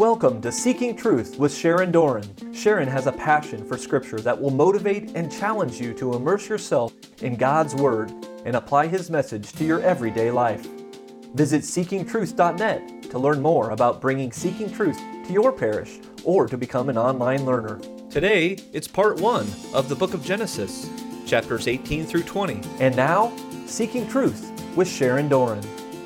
Welcome 0.00 0.40
to 0.40 0.50
Seeking 0.50 0.96
Truth 0.96 1.38
with 1.38 1.54
Sharon 1.54 1.92
Doran. 1.92 2.54
Sharon 2.54 2.88
has 2.88 3.06
a 3.06 3.12
passion 3.12 3.62
for 3.62 3.76
Scripture 3.76 4.18
that 4.20 4.40
will 4.40 4.50
motivate 4.50 5.10
and 5.14 5.30
challenge 5.30 5.78
you 5.78 5.92
to 5.92 6.14
immerse 6.14 6.48
yourself 6.48 6.94
in 7.20 7.36
God's 7.36 7.74
Word 7.74 8.10
and 8.46 8.56
apply 8.56 8.86
His 8.86 9.10
message 9.10 9.52
to 9.52 9.64
your 9.66 9.82
everyday 9.82 10.30
life. 10.30 10.66
Visit 11.34 11.60
seekingtruth.net 11.60 13.10
to 13.10 13.18
learn 13.18 13.42
more 13.42 13.72
about 13.72 14.00
bringing 14.00 14.32
Seeking 14.32 14.72
Truth 14.72 14.96
to 15.26 15.34
your 15.34 15.52
parish 15.52 15.98
or 16.24 16.46
to 16.46 16.56
become 16.56 16.88
an 16.88 16.96
online 16.96 17.44
learner. 17.44 17.78
Today, 18.08 18.56
it's 18.72 18.88
part 18.88 19.20
one 19.20 19.46
of 19.74 19.90
the 19.90 19.96
book 19.96 20.14
of 20.14 20.24
Genesis, 20.24 20.88
chapters 21.26 21.68
18 21.68 22.06
through 22.06 22.22
20. 22.22 22.62
And 22.80 22.96
now, 22.96 23.36
Seeking 23.66 24.08
Truth 24.08 24.50
with 24.74 24.88
Sharon 24.88 25.28
Doran. 25.28 25.62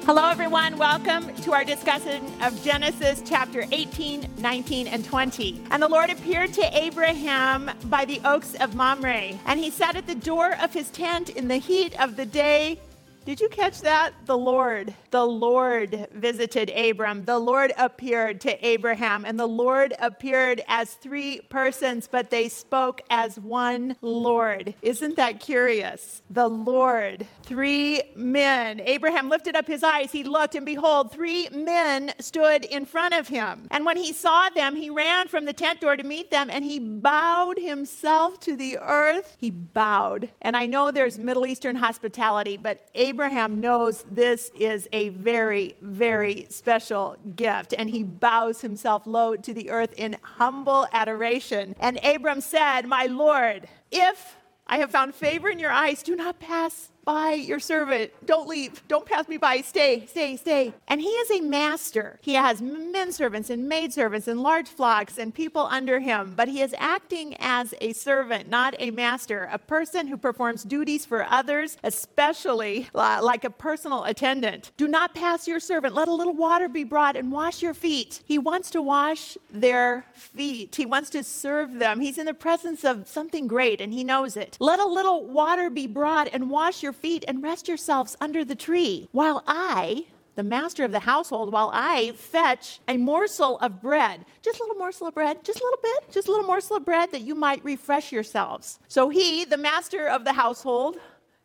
Hello, 0.07 0.29
everyone. 0.29 0.77
Welcome 0.77 1.35
to 1.37 1.55
our 1.55 1.65
discussion 1.65 2.31
of 2.43 2.63
Genesis 2.63 3.23
chapter 3.25 3.65
18, 3.73 4.35
19, 4.37 4.87
and 4.87 5.03
20. 5.03 5.63
And 5.71 5.83
the 5.83 5.89
Lord 5.89 6.11
appeared 6.11 6.53
to 6.53 6.79
Abraham 6.79 7.71
by 7.85 8.05
the 8.05 8.21
oaks 8.23 8.55
of 8.57 8.75
Mamre, 8.75 9.39
and 9.47 9.59
he 9.59 9.71
sat 9.71 9.97
at 9.97 10.07
the 10.07 10.15
door 10.15 10.57
of 10.61 10.75
his 10.75 10.91
tent 10.91 11.31
in 11.31 11.49
the 11.49 11.57
heat 11.57 11.99
of 11.99 12.17
the 12.17 12.27
day 12.27 12.79
did 13.25 13.41
you 13.41 13.49
catch 13.49 13.81
that? 13.81 14.13
The 14.27 14.37
Lord, 14.37 14.95
the 15.11 15.25
Lord 15.25 16.09
visited 16.13 16.71
Abram. 16.71 17.25
The 17.25 17.39
Lord 17.39 17.73
appeared 17.79 18.41
to 18.43 18.67
Abraham, 18.67 19.25
and 19.25 19.41
the 19.41 19.47
Lord 19.47 19.95
appeared 19.99 20.63
as 20.69 20.93
three 20.93 21.41
persons, 21.49 22.07
but 22.07 22.29
they 22.31 22.51
spoke 22.51 23.01
as 23.09 23.39
one 23.39 23.97
Lord. 24.03 24.75
Isn't 24.83 25.17
that 25.17 25.41
curious? 25.41 26.23
The 26.29 26.49
Lord, 26.49 27.27
three 27.45 28.03
men. 28.15 28.81
Abraham 28.81 29.31
lifted 29.31 29.57
up 29.57 29.67
his 29.67 29.83
eyes. 29.83 30.13
He 30.13 30.23
looked, 30.23 30.55
and 30.55 30.67
behold, 30.67 31.11
three 31.11 31.49
men 31.49 32.13
stood 32.21 32.67
in 32.67 32.85
front 32.85 33.15
of 33.15 33.29
him. 33.29 33.69
And 33.71 33.87
when 33.87 33.97
he 33.97 34.13
saw 34.13 34.51
them, 34.51 34.77
he 34.77 34.91
ran 34.91 35.29
from 35.29 35.47
the 35.47 35.55
tent 35.55 35.81
door 35.81 35.97
to 35.97 36.05
meet 36.05 36.31
them, 36.31 36.51
and 36.51 36.63
he 36.63 36.79
bowed 36.79 37.59
himself 37.59 38.39
to 38.41 38.55
the 38.55 38.77
earth. 38.79 39.37
He 39.41 39.51
bowed. 39.51 40.29
And 40.43 40.57
I 40.57 40.67
know 40.67 40.91
there's 40.91 41.19
Middle 41.19 41.47
Eastern 41.47 41.77
hospitality, 41.77 42.59
but 42.59 42.87
Abraham 42.95 43.14
Abraham 43.15 43.61
knows 43.61 44.05
this 44.11 44.51
is 44.59 44.89
a 44.93 45.11
very, 45.11 45.77
very 45.81 46.49
special 46.51 47.17
gift, 47.37 47.73
and 47.79 47.89
he 47.89 48.03
bows 48.03 48.61
himself 48.61 49.07
low 49.07 49.37
to 49.37 49.55
the 49.55 49.71
earth 49.71 49.95
in 49.97 50.17
humble 50.21 50.89
adoration. 50.93 51.77
And 51.79 52.05
Abram 52.05 52.41
said, 52.41 52.89
My 52.89 53.07
Lord, 53.07 53.69
if 53.93 54.35
I 54.67 54.79
have 54.79 54.91
found 54.91 55.15
favor 55.15 55.49
in 55.49 55.61
your 55.61 55.71
eyes, 55.71 56.03
do 56.03 56.17
not 56.17 56.41
pass 56.41 56.89
by 57.05 57.33
your 57.33 57.61
servant. 57.61 58.13
Don't 58.27 58.49
leave. 58.49 58.87
Don't 58.89 59.07
pass 59.07 59.29
me 59.29 59.37
by. 59.37 59.61
Stay, 59.61 60.07
stay, 60.07 60.37
stay. 60.37 60.73
And 60.89 61.01
he 61.01 61.09
is 61.09 61.31
a 61.31 61.43
master. 61.43 62.19
He 62.23 62.35
has 62.35 62.63
men 62.63 63.13
servants 63.13 63.51
and 63.51 63.69
maid 63.69 63.93
servants 63.93 64.29
and 64.29 64.43
large 64.43 64.69
flocks 64.69 65.19
and 65.19 65.35
people 65.35 65.67
under 65.71 66.01
him, 66.01 66.35
but 66.37 66.49
he 66.49 66.63
is 66.63 66.75
acting 66.79 67.37
as 67.39 67.75
a 67.81 67.93
servant, 67.93 68.49
not 68.49 68.75
a 68.79 68.91
master, 68.91 69.49
a 69.53 69.59
person 69.59 70.07
who 70.07 70.17
performs 70.17 70.63
duties 70.63 71.05
for 71.05 71.25
others, 71.29 71.77
especially 71.85 72.89
uh, 72.95 73.21
like 73.23 73.45
a 73.45 73.51
personal 73.51 74.05
attendant. 74.05 74.73
Do 74.77 74.89
not 74.89 75.15
pass 75.15 75.47
your 75.47 75.61
servant. 75.61 75.95
Let 75.95 76.09
a 76.09 76.15
little 76.15 76.35
water 76.35 76.69
be 76.69 76.85
brought 76.85 77.17
and 77.17 77.31
wash 77.31 77.63
your 77.63 77.75
feet. 77.75 78.23
He 78.25 78.39
wants 78.39 78.71
to 78.71 78.83
wash 78.83 79.37
their 79.51 80.07
feet. 80.13 80.75
He 80.75 80.87
wants 80.87 81.11
to 81.11 81.23
serve 81.23 81.75
them. 81.75 82.01
He's 82.01 82.19
in 82.19 82.27
the 82.27 82.35
presence 82.35 82.85
of 82.85 83.09
something 83.09 83.47
great 83.47 83.81
and 83.81 83.93
he 83.93 84.05
knows 84.05 84.37
it. 84.37 84.57
Let 84.61 84.81
a 84.81 84.87
little 84.87 85.27
water 85.27 85.71
be 85.71 85.87
brought 85.87 86.29
and 86.33 86.51
wash 86.51 86.83
your 86.83 86.94
feet 86.95 87.25
and 87.29 87.43
rest 87.43 87.69
yourselves 87.69 88.17
under 88.21 88.45
the 88.45 88.55
tree, 88.55 89.09
while 89.13 89.43
I, 89.47 90.07
the 90.37 90.43
master 90.43 90.85
of 90.85 90.93
the 90.93 91.01
household, 91.01 91.53
while 91.53 91.71
I 91.73 92.13
fetch 92.13 92.81
a 92.89 92.97
morsel 92.97 93.59
of 93.59 93.81
bread, 93.81 94.25
just 94.43 94.59
a 94.59 94.63
little 94.63 94.79
morsel 94.79 95.07
of 95.07 95.15
bread, 95.15 95.45
just 95.45 95.61
a 95.61 95.65
little 95.65 95.79
bit, 95.83 96.11
just 96.11 96.29
a 96.29 96.31
little 96.31 96.47
morsel 96.47 96.77
of 96.77 96.85
bread 96.85 97.13
that 97.13 97.21
you 97.23 97.35
might 97.35 97.65
refresh 97.65 98.11
yourselves. 98.11 98.79
So 98.89 99.09
he, 99.09 99.45
the 99.45 99.57
master 99.57 100.09
of 100.09 100.25
the 100.25 100.33
household, 100.33 100.97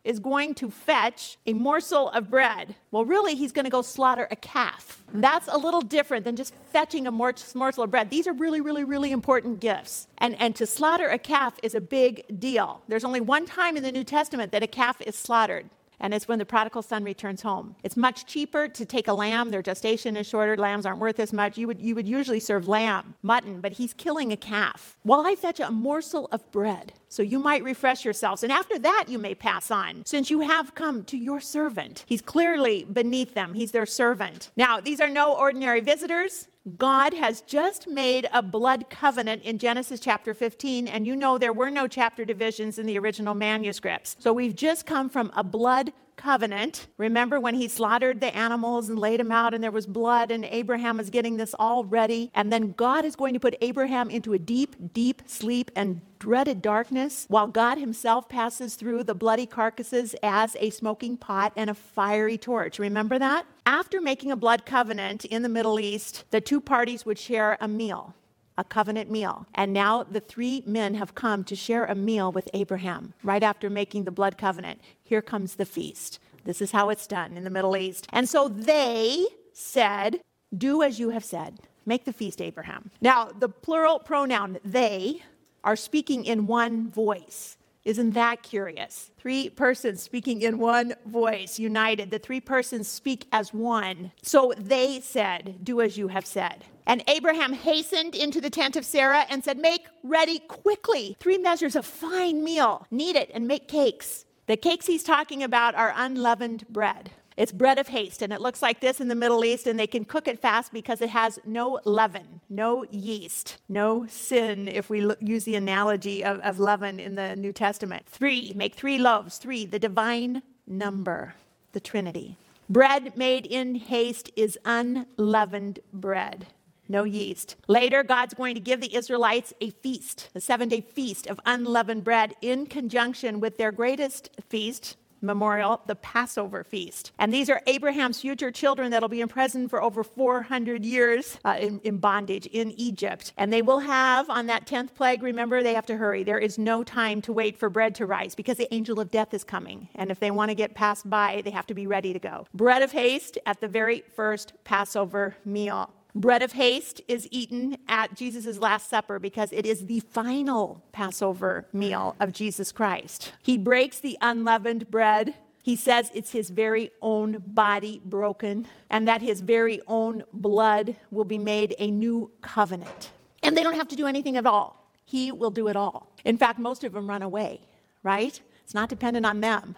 is 0.04 0.18
going 0.18 0.54
to 0.54 0.70
fetch 0.70 1.36
a 1.46 1.52
morsel 1.52 2.08
of 2.10 2.30
bread. 2.30 2.74
Well, 2.90 3.04
really, 3.04 3.34
he's 3.34 3.52
going 3.52 3.64
to 3.64 3.70
go 3.70 3.82
slaughter 3.82 4.26
a 4.30 4.36
calf. 4.36 5.02
That's 5.12 5.48
a 5.48 5.58
little 5.58 5.82
different 5.82 6.24
than 6.24 6.36
just 6.36 6.54
fetching 6.72 7.06
a 7.06 7.10
morsel 7.10 7.84
of 7.84 7.90
bread. 7.90 8.10
These 8.10 8.26
are 8.26 8.32
really, 8.32 8.60
really, 8.60 8.84
really 8.84 9.12
important 9.12 9.60
gifts. 9.60 10.06
And, 10.18 10.40
and 10.40 10.56
to 10.56 10.66
slaughter 10.66 11.08
a 11.08 11.18
calf 11.18 11.58
is 11.62 11.74
a 11.74 11.80
big 11.80 12.40
deal. 12.40 12.82
There's 12.88 13.04
only 13.04 13.20
one 13.20 13.46
time 13.46 13.76
in 13.76 13.82
the 13.82 13.92
New 13.92 14.04
Testament 14.04 14.52
that 14.52 14.62
a 14.62 14.66
calf 14.66 15.00
is 15.02 15.16
slaughtered 15.16 15.68
and 16.00 16.14
it's 16.14 16.26
when 16.26 16.38
the 16.38 16.44
prodigal 16.44 16.82
son 16.82 17.04
returns 17.04 17.42
home. 17.42 17.76
It's 17.82 17.96
much 17.96 18.26
cheaper 18.26 18.68
to 18.68 18.84
take 18.84 19.08
a 19.08 19.12
lamb. 19.12 19.50
Their 19.50 19.62
gestation 19.62 20.16
is 20.16 20.26
shorter. 20.26 20.56
Lambs 20.56 20.86
aren't 20.86 21.00
worth 21.00 21.20
as 21.20 21.32
much. 21.32 21.58
You 21.58 21.66
would, 21.66 21.80
you 21.80 21.94
would 21.94 22.08
usually 22.08 22.40
serve 22.40 22.68
lamb, 22.68 23.14
mutton, 23.22 23.60
but 23.60 23.72
he's 23.72 23.92
killing 23.92 24.32
a 24.32 24.36
calf. 24.36 24.96
While 25.02 25.26
I 25.26 25.34
fetch 25.34 25.60
a 25.60 25.70
morsel 25.70 26.28
of 26.32 26.50
bread, 26.50 26.92
so 27.08 27.22
you 27.22 27.38
might 27.38 27.64
refresh 27.64 28.04
yourselves. 28.04 28.42
And 28.42 28.52
after 28.52 28.78
that, 28.78 29.06
you 29.08 29.18
may 29.18 29.34
pass 29.34 29.70
on, 29.70 30.04
since 30.06 30.30
you 30.30 30.40
have 30.40 30.74
come 30.74 31.04
to 31.04 31.16
your 31.16 31.40
servant. 31.40 32.04
He's 32.06 32.22
clearly 32.22 32.84
beneath 32.84 33.34
them, 33.34 33.54
he's 33.54 33.72
their 33.72 33.86
servant. 33.86 34.50
Now, 34.56 34.80
these 34.80 35.00
are 35.00 35.08
no 35.08 35.34
ordinary 35.34 35.80
visitors. 35.80 36.48
God 36.76 37.14
has 37.14 37.40
just 37.42 37.88
made 37.88 38.28
a 38.32 38.42
blood 38.42 38.90
covenant 38.90 39.42
in 39.42 39.58
Genesis 39.58 40.00
chapter 40.00 40.34
15, 40.34 40.88
and 40.88 41.06
you 41.06 41.16
know 41.16 41.38
there 41.38 41.52
were 41.52 41.70
no 41.70 41.86
chapter 41.88 42.24
divisions 42.24 42.78
in 42.78 42.86
the 42.86 42.98
original 42.98 43.34
manuscripts. 43.34 44.16
So 44.18 44.32
we've 44.32 44.54
just 44.54 44.86
come 44.86 45.08
from 45.08 45.32
a 45.34 45.42
blood 45.42 45.92
covenant. 46.20 46.88
Remember 46.98 47.40
when 47.40 47.54
he 47.54 47.66
slaughtered 47.66 48.20
the 48.20 48.34
animals 48.36 48.88
and 48.88 48.98
laid 48.98 49.20
them 49.20 49.32
out, 49.32 49.54
and 49.54 49.64
there 49.64 49.70
was 49.70 49.86
blood, 49.86 50.30
and 50.30 50.44
Abraham 50.44 51.00
is 51.00 51.08
getting 51.08 51.38
this 51.38 51.54
all 51.58 51.84
ready. 51.84 52.30
And 52.34 52.52
then 52.52 52.72
God 52.72 53.04
is 53.04 53.16
going 53.16 53.34
to 53.34 53.40
put 53.40 53.56
Abraham 53.62 54.10
into 54.10 54.34
a 54.34 54.38
deep, 54.38 54.76
deep 54.92 55.22
sleep 55.26 55.70
and 55.74 56.02
dreaded 56.18 56.60
darkness 56.60 57.24
while 57.28 57.46
God 57.46 57.78
himself 57.78 58.28
passes 58.28 58.74
through 58.74 59.04
the 59.04 59.14
bloody 59.14 59.46
carcasses 59.46 60.14
as 60.22 60.54
a 60.60 60.68
smoking 60.68 61.16
pot 61.16 61.52
and 61.56 61.70
a 61.70 61.74
fiery 61.74 62.36
torch. 62.36 62.78
Remember 62.78 63.18
that? 63.18 63.46
After 63.64 64.00
making 64.00 64.30
a 64.30 64.36
blood 64.36 64.66
covenant 64.66 65.24
in 65.24 65.42
the 65.42 65.48
Middle 65.48 65.80
East, 65.80 66.24
the 66.30 66.40
two 66.40 66.60
parties 66.60 67.06
would 67.06 67.18
share 67.18 67.56
a 67.60 67.68
meal 67.68 68.14
a 68.60 68.64
covenant 68.64 69.10
meal. 69.10 69.46
And 69.54 69.72
now 69.72 70.04
the 70.04 70.20
three 70.20 70.62
men 70.66 70.94
have 70.94 71.14
come 71.14 71.42
to 71.44 71.56
share 71.56 71.86
a 71.86 71.94
meal 71.94 72.30
with 72.30 72.48
Abraham 72.52 73.14
right 73.22 73.42
after 73.42 73.70
making 73.70 74.04
the 74.04 74.10
blood 74.10 74.36
covenant. 74.36 74.80
Here 75.02 75.22
comes 75.22 75.54
the 75.54 75.64
feast. 75.64 76.20
This 76.44 76.60
is 76.60 76.72
how 76.72 76.90
it's 76.90 77.06
done 77.06 77.36
in 77.36 77.44
the 77.44 77.50
Middle 77.50 77.76
East. 77.76 78.06
And 78.12 78.28
so 78.28 78.48
they 78.48 79.26
said, 79.54 80.20
Do 80.56 80.82
as 80.82 81.00
you 81.00 81.10
have 81.10 81.24
said. 81.24 81.60
Make 81.86 82.04
the 82.04 82.12
feast, 82.12 82.42
Abraham. 82.42 82.90
Now, 83.00 83.30
the 83.36 83.48
plural 83.48 83.98
pronoun 83.98 84.58
they 84.62 85.22
are 85.64 85.76
speaking 85.76 86.24
in 86.26 86.46
one 86.46 86.90
voice. 86.90 87.56
Isn't 87.84 88.10
that 88.10 88.42
curious? 88.42 89.10
Three 89.18 89.48
persons 89.48 90.02
speaking 90.02 90.42
in 90.42 90.58
one 90.58 90.94
voice, 91.06 91.58
united. 91.58 92.10
The 92.10 92.18
three 92.18 92.40
persons 92.40 92.88
speak 92.88 93.26
as 93.32 93.54
one. 93.54 94.12
So 94.22 94.52
they 94.58 95.00
said, 95.00 95.64
Do 95.64 95.80
as 95.80 95.96
you 95.96 96.08
have 96.08 96.26
said. 96.26 96.66
And 96.86 97.04
Abraham 97.06 97.52
hastened 97.52 98.14
into 98.14 98.40
the 98.40 98.50
tent 98.50 98.76
of 98.76 98.84
Sarah 98.84 99.24
and 99.28 99.44
said, 99.44 99.58
Make 99.58 99.86
ready 100.02 100.38
quickly 100.40 101.16
three 101.20 101.38
measures 101.38 101.76
of 101.76 101.86
fine 101.86 102.42
meal, 102.42 102.86
knead 102.90 103.16
it, 103.16 103.30
and 103.32 103.46
make 103.46 103.68
cakes. 103.68 104.24
The 104.46 104.56
cakes 104.56 104.86
he's 104.86 105.04
talking 105.04 105.42
about 105.42 105.74
are 105.74 105.92
unleavened 105.94 106.66
bread. 106.68 107.10
It's 107.36 107.52
bread 107.52 107.78
of 107.78 107.88
haste, 107.88 108.20
and 108.20 108.32
it 108.32 108.40
looks 108.40 108.60
like 108.60 108.80
this 108.80 109.00
in 109.00 109.08
the 109.08 109.14
Middle 109.14 109.44
East, 109.44 109.66
and 109.66 109.78
they 109.78 109.86
can 109.86 110.04
cook 110.04 110.28
it 110.28 110.42
fast 110.42 110.72
because 110.72 111.00
it 111.00 111.10
has 111.10 111.38
no 111.46 111.80
leaven, 111.84 112.40
no 112.50 112.84
yeast, 112.90 113.58
no 113.68 114.06
sin, 114.08 114.68
if 114.68 114.90
we 114.90 115.10
use 115.20 115.44
the 115.44 115.54
analogy 115.54 116.22
of, 116.22 116.40
of 116.40 116.58
leaven 116.58 117.00
in 117.00 117.14
the 117.14 117.36
New 117.36 117.52
Testament. 117.52 118.04
Three, 118.06 118.52
make 118.54 118.74
three 118.74 118.98
loaves. 118.98 119.38
Three, 119.38 119.64
the 119.64 119.78
divine 119.78 120.42
number, 120.66 121.34
the 121.72 121.80
Trinity. 121.80 122.36
Bread 122.68 123.16
made 123.16 123.46
in 123.46 123.76
haste 123.76 124.30
is 124.36 124.58
unleavened 124.64 125.78
bread 125.92 126.46
no 126.90 127.04
yeast. 127.04 127.56
Later, 127.68 128.02
God's 128.02 128.34
going 128.34 128.54
to 128.54 128.60
give 128.60 128.80
the 128.80 128.94
Israelites 128.94 129.54
a 129.60 129.70
feast, 129.70 130.28
a 130.34 130.40
seven 130.40 130.68
day 130.68 130.80
feast 130.80 131.26
of 131.26 131.40
unleavened 131.46 132.04
bread 132.04 132.34
in 132.42 132.66
conjunction 132.66 133.40
with 133.40 133.56
their 133.56 133.72
greatest 133.72 134.30
feast, 134.48 134.96
memorial, 135.22 135.80
the 135.86 135.94
Passover 135.94 136.64
feast. 136.64 137.12
And 137.18 137.32
these 137.32 137.50
are 137.50 137.62
Abraham's 137.66 138.20
future 138.20 138.50
children 138.50 138.90
that'll 138.90 139.08
be 139.08 139.20
imprisoned 139.20 139.70
for 139.70 139.82
over 139.82 140.02
400 140.02 140.84
years 140.84 141.38
uh, 141.44 141.56
in, 141.60 141.80
in 141.80 141.98
bondage 141.98 142.46
in 142.46 142.72
Egypt. 142.72 143.32
And 143.36 143.52
they 143.52 143.62
will 143.62 143.80
have 143.80 144.30
on 144.30 144.46
that 144.46 144.66
10th 144.66 144.94
plague, 144.94 145.22
remember, 145.22 145.62
they 145.62 145.74
have 145.74 145.86
to 145.86 145.96
hurry. 145.96 146.22
There 146.22 146.38
is 146.38 146.58
no 146.58 146.82
time 146.82 147.20
to 147.22 147.32
wait 147.32 147.56
for 147.56 147.68
bread 147.68 147.94
to 147.96 148.06
rise 148.06 148.34
because 148.34 148.56
the 148.56 148.72
angel 148.72 149.00
of 149.00 149.10
death 149.10 149.34
is 149.34 149.44
coming. 149.44 149.88
And 149.94 150.10
if 150.10 150.20
they 150.20 150.30
want 150.30 150.50
to 150.50 150.54
get 150.54 150.74
passed 150.74 151.08
by, 151.08 151.42
they 151.44 151.50
have 151.50 151.66
to 151.66 151.74
be 151.74 151.86
ready 151.86 152.12
to 152.12 152.18
go. 152.18 152.46
Bread 152.54 152.82
of 152.82 152.92
haste 152.92 153.38
at 153.46 153.60
the 153.60 153.68
very 153.68 154.02
first 154.14 154.52
Passover 154.64 155.36
meal. 155.44 155.90
Bread 156.14 156.42
of 156.42 156.52
haste 156.52 157.00
is 157.08 157.28
eaten 157.30 157.78
at 157.88 158.14
Jesus' 158.16 158.58
Last 158.58 158.90
Supper 158.90 159.18
because 159.18 159.52
it 159.52 159.64
is 159.66 159.86
the 159.86 160.00
final 160.00 160.84
Passover 160.92 161.66
meal 161.72 162.16
of 162.20 162.32
Jesus 162.32 162.72
Christ. 162.72 163.32
He 163.42 163.56
breaks 163.56 164.00
the 164.00 164.18
unleavened 164.20 164.90
bread 164.90 165.34
He 165.62 165.76
says 165.76 166.10
it's 166.14 166.32
his 166.32 166.50
very 166.50 166.90
own 167.02 167.42
body 167.46 168.00
broken 168.04 168.66
and 168.88 169.06
that 169.08 169.20
his 169.22 169.40
very 169.40 169.80
own 169.86 170.24
blood 170.32 170.96
will 171.10 171.24
be 171.24 171.38
made 171.38 171.74
a 171.78 171.90
new 171.90 172.30
covenant. 172.40 173.10
And 173.42 173.56
they 173.56 173.62
don't 173.62 173.74
have 173.76 173.88
to 173.88 173.96
do 173.96 174.06
anything 174.06 174.36
at 174.36 174.46
all. 174.46 174.90
He 175.04 175.32
will 175.32 175.50
do 175.50 175.68
it 175.68 175.76
all. 175.76 176.12
In 176.24 176.38
fact, 176.38 176.58
most 176.58 176.84
of 176.84 176.92
them 176.92 177.08
run 177.08 177.22
away, 177.22 177.60
right? 178.02 178.40
It's 178.64 178.74
not 178.74 178.88
dependent 178.88 179.26
on 179.26 179.40
them, 179.40 179.76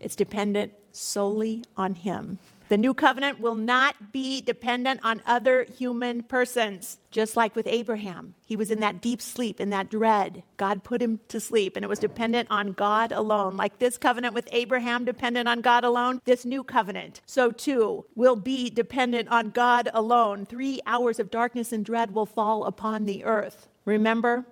it's 0.00 0.16
dependent 0.16 0.72
solely 0.92 1.64
on 1.76 1.94
him. 1.94 2.38
The 2.68 2.76
new 2.76 2.94
covenant 2.94 3.38
will 3.38 3.54
not 3.54 4.12
be 4.12 4.40
dependent 4.40 4.98
on 5.04 5.22
other 5.24 5.66
human 5.78 6.24
persons, 6.24 6.98
just 7.12 7.36
like 7.36 7.54
with 7.54 7.68
Abraham. 7.68 8.34
He 8.44 8.56
was 8.56 8.72
in 8.72 8.80
that 8.80 9.00
deep 9.00 9.22
sleep, 9.22 9.60
in 9.60 9.70
that 9.70 9.88
dread. 9.88 10.42
God 10.56 10.82
put 10.82 11.00
him 11.00 11.20
to 11.28 11.38
sleep, 11.38 11.76
and 11.76 11.84
it 11.84 11.88
was 11.88 12.00
dependent 12.00 12.50
on 12.50 12.72
God 12.72 13.12
alone. 13.12 13.56
Like 13.56 13.78
this 13.78 13.96
covenant 13.96 14.34
with 14.34 14.48
Abraham 14.50 15.04
dependent 15.04 15.46
on 15.46 15.60
God 15.60 15.84
alone, 15.84 16.20
this 16.24 16.44
new 16.44 16.64
covenant, 16.64 17.20
so 17.24 17.52
too, 17.52 18.04
will 18.16 18.36
be 18.36 18.68
dependent 18.68 19.28
on 19.28 19.50
God 19.50 19.88
alone. 19.94 20.44
Three 20.44 20.80
hours 20.86 21.20
of 21.20 21.30
darkness 21.30 21.72
and 21.72 21.84
dread 21.84 22.12
will 22.12 22.26
fall 22.26 22.64
upon 22.64 23.04
the 23.04 23.24
earth. 23.24 23.68
Remember, 23.84 24.44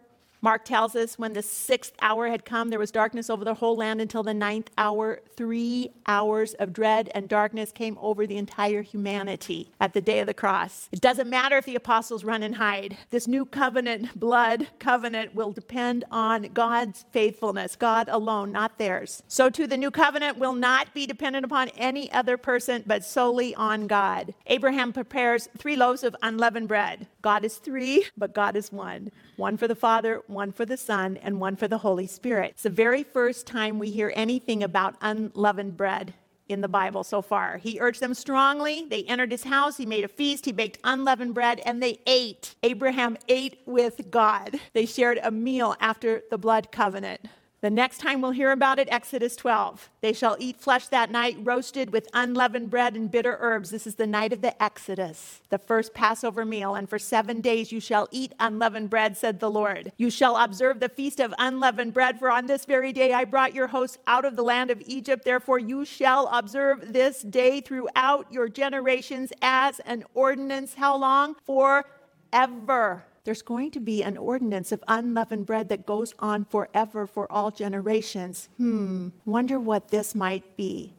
Mark 0.44 0.66
tells 0.66 0.94
us 0.94 1.18
when 1.18 1.32
the 1.32 1.40
sixth 1.40 1.94
hour 2.02 2.28
had 2.28 2.44
come, 2.44 2.68
there 2.68 2.78
was 2.78 2.90
darkness 2.90 3.30
over 3.30 3.46
the 3.46 3.54
whole 3.54 3.76
land 3.76 4.02
until 4.02 4.22
the 4.22 4.34
ninth 4.34 4.68
hour. 4.76 5.22
Three 5.38 5.88
hours 6.06 6.52
of 6.52 6.74
dread 6.74 7.10
and 7.14 7.30
darkness 7.30 7.72
came 7.72 7.96
over 7.98 8.26
the 8.26 8.36
entire 8.36 8.82
humanity 8.82 9.70
at 9.80 9.94
the 9.94 10.02
day 10.02 10.18
of 10.18 10.26
the 10.26 10.34
cross. 10.34 10.90
It 10.92 11.00
doesn't 11.00 11.30
matter 11.30 11.56
if 11.56 11.64
the 11.64 11.76
apostles 11.76 12.24
run 12.24 12.42
and 12.42 12.56
hide. 12.56 12.98
This 13.08 13.26
new 13.26 13.46
covenant, 13.46 14.20
blood 14.20 14.68
covenant, 14.78 15.34
will 15.34 15.50
depend 15.50 16.04
on 16.10 16.42
God's 16.52 17.06
faithfulness, 17.10 17.74
God 17.74 18.10
alone, 18.10 18.52
not 18.52 18.76
theirs. 18.76 19.22
So, 19.26 19.48
too, 19.48 19.66
the 19.66 19.78
new 19.78 19.90
covenant 19.90 20.36
will 20.36 20.52
not 20.52 20.92
be 20.92 21.06
dependent 21.06 21.46
upon 21.46 21.70
any 21.70 22.12
other 22.12 22.36
person, 22.36 22.84
but 22.86 23.02
solely 23.02 23.54
on 23.54 23.86
God. 23.86 24.34
Abraham 24.48 24.92
prepares 24.92 25.48
three 25.56 25.74
loaves 25.74 26.04
of 26.04 26.14
unleavened 26.22 26.68
bread. 26.68 27.06
God 27.22 27.46
is 27.46 27.56
three, 27.56 28.04
but 28.18 28.34
God 28.34 28.56
is 28.56 28.70
one 28.70 29.10
one 29.36 29.56
for 29.56 29.68
the 29.68 29.74
Father, 29.74 30.22
one 30.34 30.52
for 30.52 30.66
the 30.66 30.76
Son, 30.76 31.16
and 31.22 31.40
one 31.40 31.56
for 31.56 31.68
the 31.68 31.78
Holy 31.78 32.06
Spirit. 32.06 32.50
It's 32.50 32.64
the 32.64 32.70
very 32.70 33.02
first 33.02 33.46
time 33.46 33.78
we 33.78 33.90
hear 33.90 34.12
anything 34.14 34.62
about 34.62 34.96
unleavened 35.00 35.76
bread 35.76 36.12
in 36.48 36.60
the 36.60 36.68
Bible 36.68 37.04
so 37.04 37.22
far. 37.22 37.58
He 37.58 37.80
urged 37.80 38.00
them 38.00 38.14
strongly. 38.14 38.86
They 38.88 39.04
entered 39.04 39.30
his 39.30 39.44
house. 39.44 39.76
He 39.76 39.86
made 39.86 40.04
a 40.04 40.08
feast. 40.08 40.44
He 40.44 40.52
baked 40.52 40.78
unleavened 40.84 41.34
bread 41.34 41.60
and 41.64 41.82
they 41.82 42.00
ate. 42.06 42.54
Abraham 42.62 43.16
ate 43.28 43.60
with 43.66 44.10
God. 44.10 44.56
They 44.72 44.86
shared 44.86 45.18
a 45.22 45.30
meal 45.30 45.74
after 45.80 46.22
the 46.30 46.38
blood 46.38 46.70
covenant. 46.70 47.20
The 47.64 47.70
next 47.70 47.96
time 47.96 48.20
we'll 48.20 48.32
hear 48.32 48.52
about 48.52 48.78
it, 48.78 48.88
Exodus 48.90 49.36
12. 49.36 49.88
They 50.02 50.12
shall 50.12 50.36
eat 50.38 50.60
flesh 50.60 50.88
that 50.88 51.10
night, 51.10 51.38
roasted 51.40 51.94
with 51.94 52.10
unleavened 52.12 52.68
bread 52.68 52.94
and 52.94 53.10
bitter 53.10 53.38
herbs. 53.40 53.70
This 53.70 53.86
is 53.86 53.94
the 53.94 54.06
night 54.06 54.34
of 54.34 54.42
the 54.42 54.62
Exodus, 54.62 55.40
the 55.48 55.56
first 55.56 55.94
Passover 55.94 56.44
meal. 56.44 56.74
And 56.74 56.90
for 56.90 56.98
seven 56.98 57.40
days 57.40 57.72
you 57.72 57.80
shall 57.80 58.06
eat 58.10 58.34
unleavened 58.38 58.90
bread, 58.90 59.16
said 59.16 59.40
the 59.40 59.50
Lord. 59.50 59.92
You 59.96 60.10
shall 60.10 60.36
observe 60.36 60.78
the 60.78 60.90
feast 60.90 61.20
of 61.20 61.32
unleavened 61.38 61.94
bread, 61.94 62.18
for 62.18 62.30
on 62.30 62.44
this 62.44 62.66
very 62.66 62.92
day 62.92 63.14
I 63.14 63.24
brought 63.24 63.54
your 63.54 63.68
hosts 63.68 63.96
out 64.06 64.26
of 64.26 64.36
the 64.36 64.44
land 64.44 64.70
of 64.70 64.82
Egypt. 64.84 65.24
Therefore 65.24 65.58
you 65.58 65.86
shall 65.86 66.26
observe 66.34 66.92
this 66.92 67.22
day 67.22 67.62
throughout 67.62 68.30
your 68.30 68.50
generations 68.50 69.32
as 69.40 69.80
an 69.86 70.04
ordinance. 70.12 70.74
How 70.74 70.98
long? 70.98 71.34
Forever 71.46 73.06
there's 73.24 73.42
going 73.42 73.70
to 73.70 73.80
be 73.80 74.02
an 74.04 74.18
ordinance 74.18 74.70
of 74.70 74.84
unleavened 74.86 75.46
bread 75.46 75.70
that 75.70 75.86
goes 75.86 76.14
on 76.18 76.44
forever 76.44 77.06
for 77.06 77.30
all 77.32 77.50
generations. 77.50 78.50
Hmm, 78.58 79.08
wonder 79.24 79.58
what 79.58 79.88
this 79.88 80.14
might 80.14 80.56
be. 80.56 80.92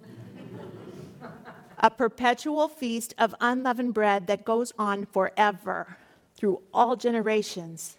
a 1.80 1.92
perpetual 1.92 2.68
feast 2.68 3.14
of 3.20 3.36
unleavened 3.40 3.94
bread 3.94 4.26
that 4.26 4.44
goes 4.44 4.74
on 4.80 5.06
forever 5.06 5.98
through 6.36 6.62
all 6.74 6.96
generations. 6.96 7.98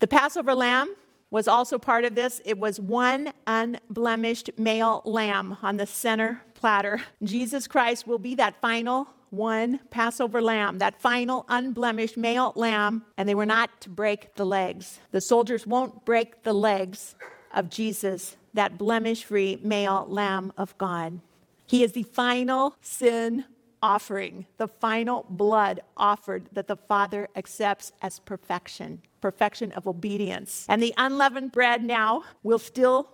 The 0.00 0.06
Passover 0.06 0.54
lamb 0.54 0.94
was 1.30 1.48
also 1.48 1.78
part 1.78 2.04
of 2.04 2.14
this. 2.14 2.42
It 2.44 2.58
was 2.58 2.78
one 2.78 3.32
unblemished 3.46 4.50
male 4.58 5.00
lamb 5.06 5.56
on 5.62 5.78
the 5.78 5.86
center 5.86 6.42
platter. 6.52 7.00
Jesus 7.22 7.66
Christ 7.66 8.06
will 8.06 8.18
be 8.18 8.34
that 8.34 8.60
final 8.60 9.08
one 9.30 9.80
Passover 9.90 10.40
lamb, 10.40 10.78
that 10.78 11.00
final 11.00 11.44
unblemished 11.48 12.16
male 12.16 12.52
lamb, 12.56 13.04
and 13.16 13.28
they 13.28 13.34
were 13.34 13.46
not 13.46 13.80
to 13.82 13.90
break 13.90 14.34
the 14.34 14.46
legs. 14.46 15.00
The 15.10 15.20
soldiers 15.20 15.66
won't 15.66 16.04
break 16.04 16.42
the 16.42 16.52
legs 16.52 17.14
of 17.52 17.70
Jesus, 17.70 18.36
that 18.54 18.78
blemish 18.78 19.24
free 19.24 19.58
male 19.62 20.06
lamb 20.08 20.52
of 20.56 20.76
God. 20.78 21.20
He 21.66 21.82
is 21.82 21.92
the 21.92 22.02
final 22.02 22.76
sin 22.80 23.44
offering, 23.82 24.46
the 24.56 24.66
final 24.68 25.26
blood 25.28 25.80
offered 25.96 26.48
that 26.52 26.68
the 26.68 26.76
Father 26.76 27.28
accepts 27.36 27.92
as 28.00 28.18
perfection, 28.20 29.02
perfection 29.20 29.72
of 29.72 29.86
obedience. 29.86 30.64
And 30.70 30.82
the 30.82 30.94
unleavened 30.96 31.52
bread 31.52 31.84
now 31.84 32.24
will 32.42 32.58
still 32.58 33.10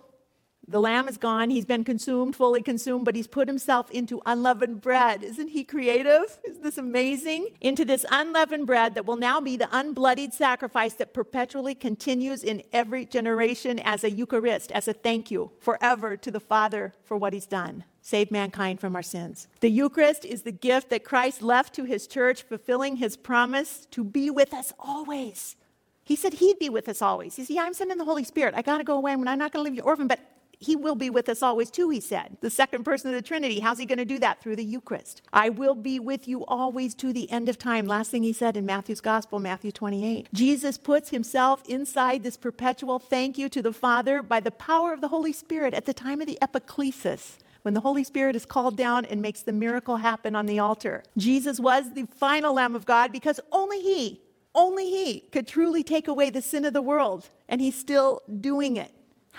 the 0.71 0.81
lamb 0.81 1.07
is 1.07 1.17
gone. 1.17 1.49
He's 1.49 1.65
been 1.65 1.83
consumed, 1.83 2.35
fully 2.35 2.61
consumed, 2.61 3.05
but 3.05 3.15
he's 3.15 3.27
put 3.27 3.47
himself 3.47 3.91
into 3.91 4.21
unleavened 4.25 4.81
bread. 4.81 5.23
Isn't 5.23 5.49
he 5.49 5.63
creative? 5.63 6.39
Isn't 6.47 6.63
this 6.63 6.77
amazing? 6.77 7.49
Into 7.61 7.85
this 7.85 8.05
unleavened 8.09 8.67
bread 8.67 8.95
that 8.95 9.05
will 9.05 9.17
now 9.17 9.41
be 9.41 9.57
the 9.57 9.65
unbloodied 9.65 10.33
sacrifice 10.33 10.93
that 10.93 11.13
perpetually 11.13 11.75
continues 11.75 12.43
in 12.43 12.63
every 12.71 13.05
generation 13.05 13.79
as 13.79 14.03
a 14.03 14.09
Eucharist, 14.11 14.71
as 14.71 14.87
a 14.87 14.93
thank 14.93 15.29
you 15.29 15.51
forever 15.59 16.15
to 16.17 16.31
the 16.31 16.39
Father 16.39 16.93
for 17.03 17.17
what 17.17 17.33
he's 17.33 17.45
done. 17.45 17.83
Save 18.01 18.31
mankind 18.31 18.79
from 18.79 18.95
our 18.95 19.03
sins. 19.03 19.47
The 19.59 19.69
Eucharist 19.69 20.25
is 20.25 20.41
the 20.41 20.51
gift 20.51 20.89
that 20.89 21.03
Christ 21.03 21.41
left 21.41 21.75
to 21.75 21.83
his 21.83 22.07
church, 22.07 22.43
fulfilling 22.43 22.95
his 22.95 23.15
promise 23.15 23.85
to 23.91 24.03
be 24.03 24.29
with 24.29 24.53
us 24.53 24.73
always. 24.79 25.55
He 26.03 26.15
said 26.15 26.35
he'd 26.35 26.59
be 26.59 26.69
with 26.69 26.89
us 26.89 27.01
always. 27.01 27.35
He 27.35 27.45
said, 27.45 27.53
Yeah, 27.53 27.63
I'm 27.63 27.73
sending 27.73 27.97
the 27.97 28.05
Holy 28.05 28.23
Spirit. 28.23 28.55
I 28.55 28.63
got 28.63 28.79
to 28.79 28.83
go 28.83 28.97
away. 28.97 29.11
I'm 29.11 29.23
not 29.23 29.37
going 29.37 29.63
to 29.63 29.69
leave 29.69 29.75
you 29.75 29.83
orphan, 29.83 30.07
but 30.07 30.19
he 30.61 30.75
will 30.75 30.95
be 30.95 31.09
with 31.09 31.27
us 31.27 31.41
always 31.41 31.71
too, 31.71 31.89
he 31.89 31.99
said. 31.99 32.37
The 32.39 32.51
second 32.51 32.83
person 32.83 33.09
of 33.09 33.15
the 33.15 33.27
Trinity. 33.27 33.59
How's 33.59 33.79
he 33.79 33.85
going 33.87 33.97
to 33.97 34.05
do 34.05 34.19
that? 34.19 34.41
Through 34.41 34.57
the 34.57 34.63
Eucharist. 34.63 35.23
I 35.33 35.49
will 35.49 35.73
be 35.73 35.99
with 35.99 36.27
you 36.27 36.45
always 36.45 36.93
to 36.95 37.11
the 37.11 37.29
end 37.31 37.49
of 37.49 37.57
time. 37.57 37.87
Last 37.87 38.11
thing 38.11 38.21
he 38.21 38.31
said 38.31 38.55
in 38.55 38.65
Matthew's 38.65 39.01
Gospel, 39.01 39.39
Matthew 39.39 39.71
28. 39.71 40.29
Jesus 40.33 40.77
puts 40.77 41.09
himself 41.09 41.63
inside 41.67 42.21
this 42.21 42.37
perpetual 42.37 42.99
thank 42.99 43.39
you 43.39 43.49
to 43.49 43.63
the 43.63 43.73
Father 43.73 44.21
by 44.21 44.39
the 44.39 44.51
power 44.51 44.93
of 44.93 45.01
the 45.01 45.07
Holy 45.07 45.33
Spirit 45.33 45.73
at 45.73 45.85
the 45.85 45.95
time 45.95 46.21
of 46.21 46.27
the 46.27 46.37
epiclesis 46.43 47.37
when 47.63 47.73
the 47.73 47.81
Holy 47.81 48.03
Spirit 48.03 48.35
is 48.35 48.45
called 48.45 48.77
down 48.77 49.05
and 49.05 49.19
makes 49.19 49.41
the 49.41 49.51
miracle 49.51 49.97
happen 49.97 50.35
on 50.35 50.45
the 50.45 50.59
altar. 50.59 51.03
Jesus 51.17 51.59
was 51.59 51.93
the 51.93 52.07
final 52.15 52.53
Lamb 52.53 52.75
of 52.75 52.85
God 52.85 53.11
because 53.11 53.39
only 53.51 53.81
He, 53.81 54.21
only 54.53 54.85
He 54.85 55.21
could 55.31 55.47
truly 55.47 55.83
take 55.83 56.07
away 56.07 56.29
the 56.29 56.41
sin 56.41 56.65
of 56.65 56.73
the 56.73 56.81
world, 56.81 57.29
and 57.49 57.61
He's 57.61 57.75
still 57.75 58.21
doing 58.39 58.77
it. 58.77 58.91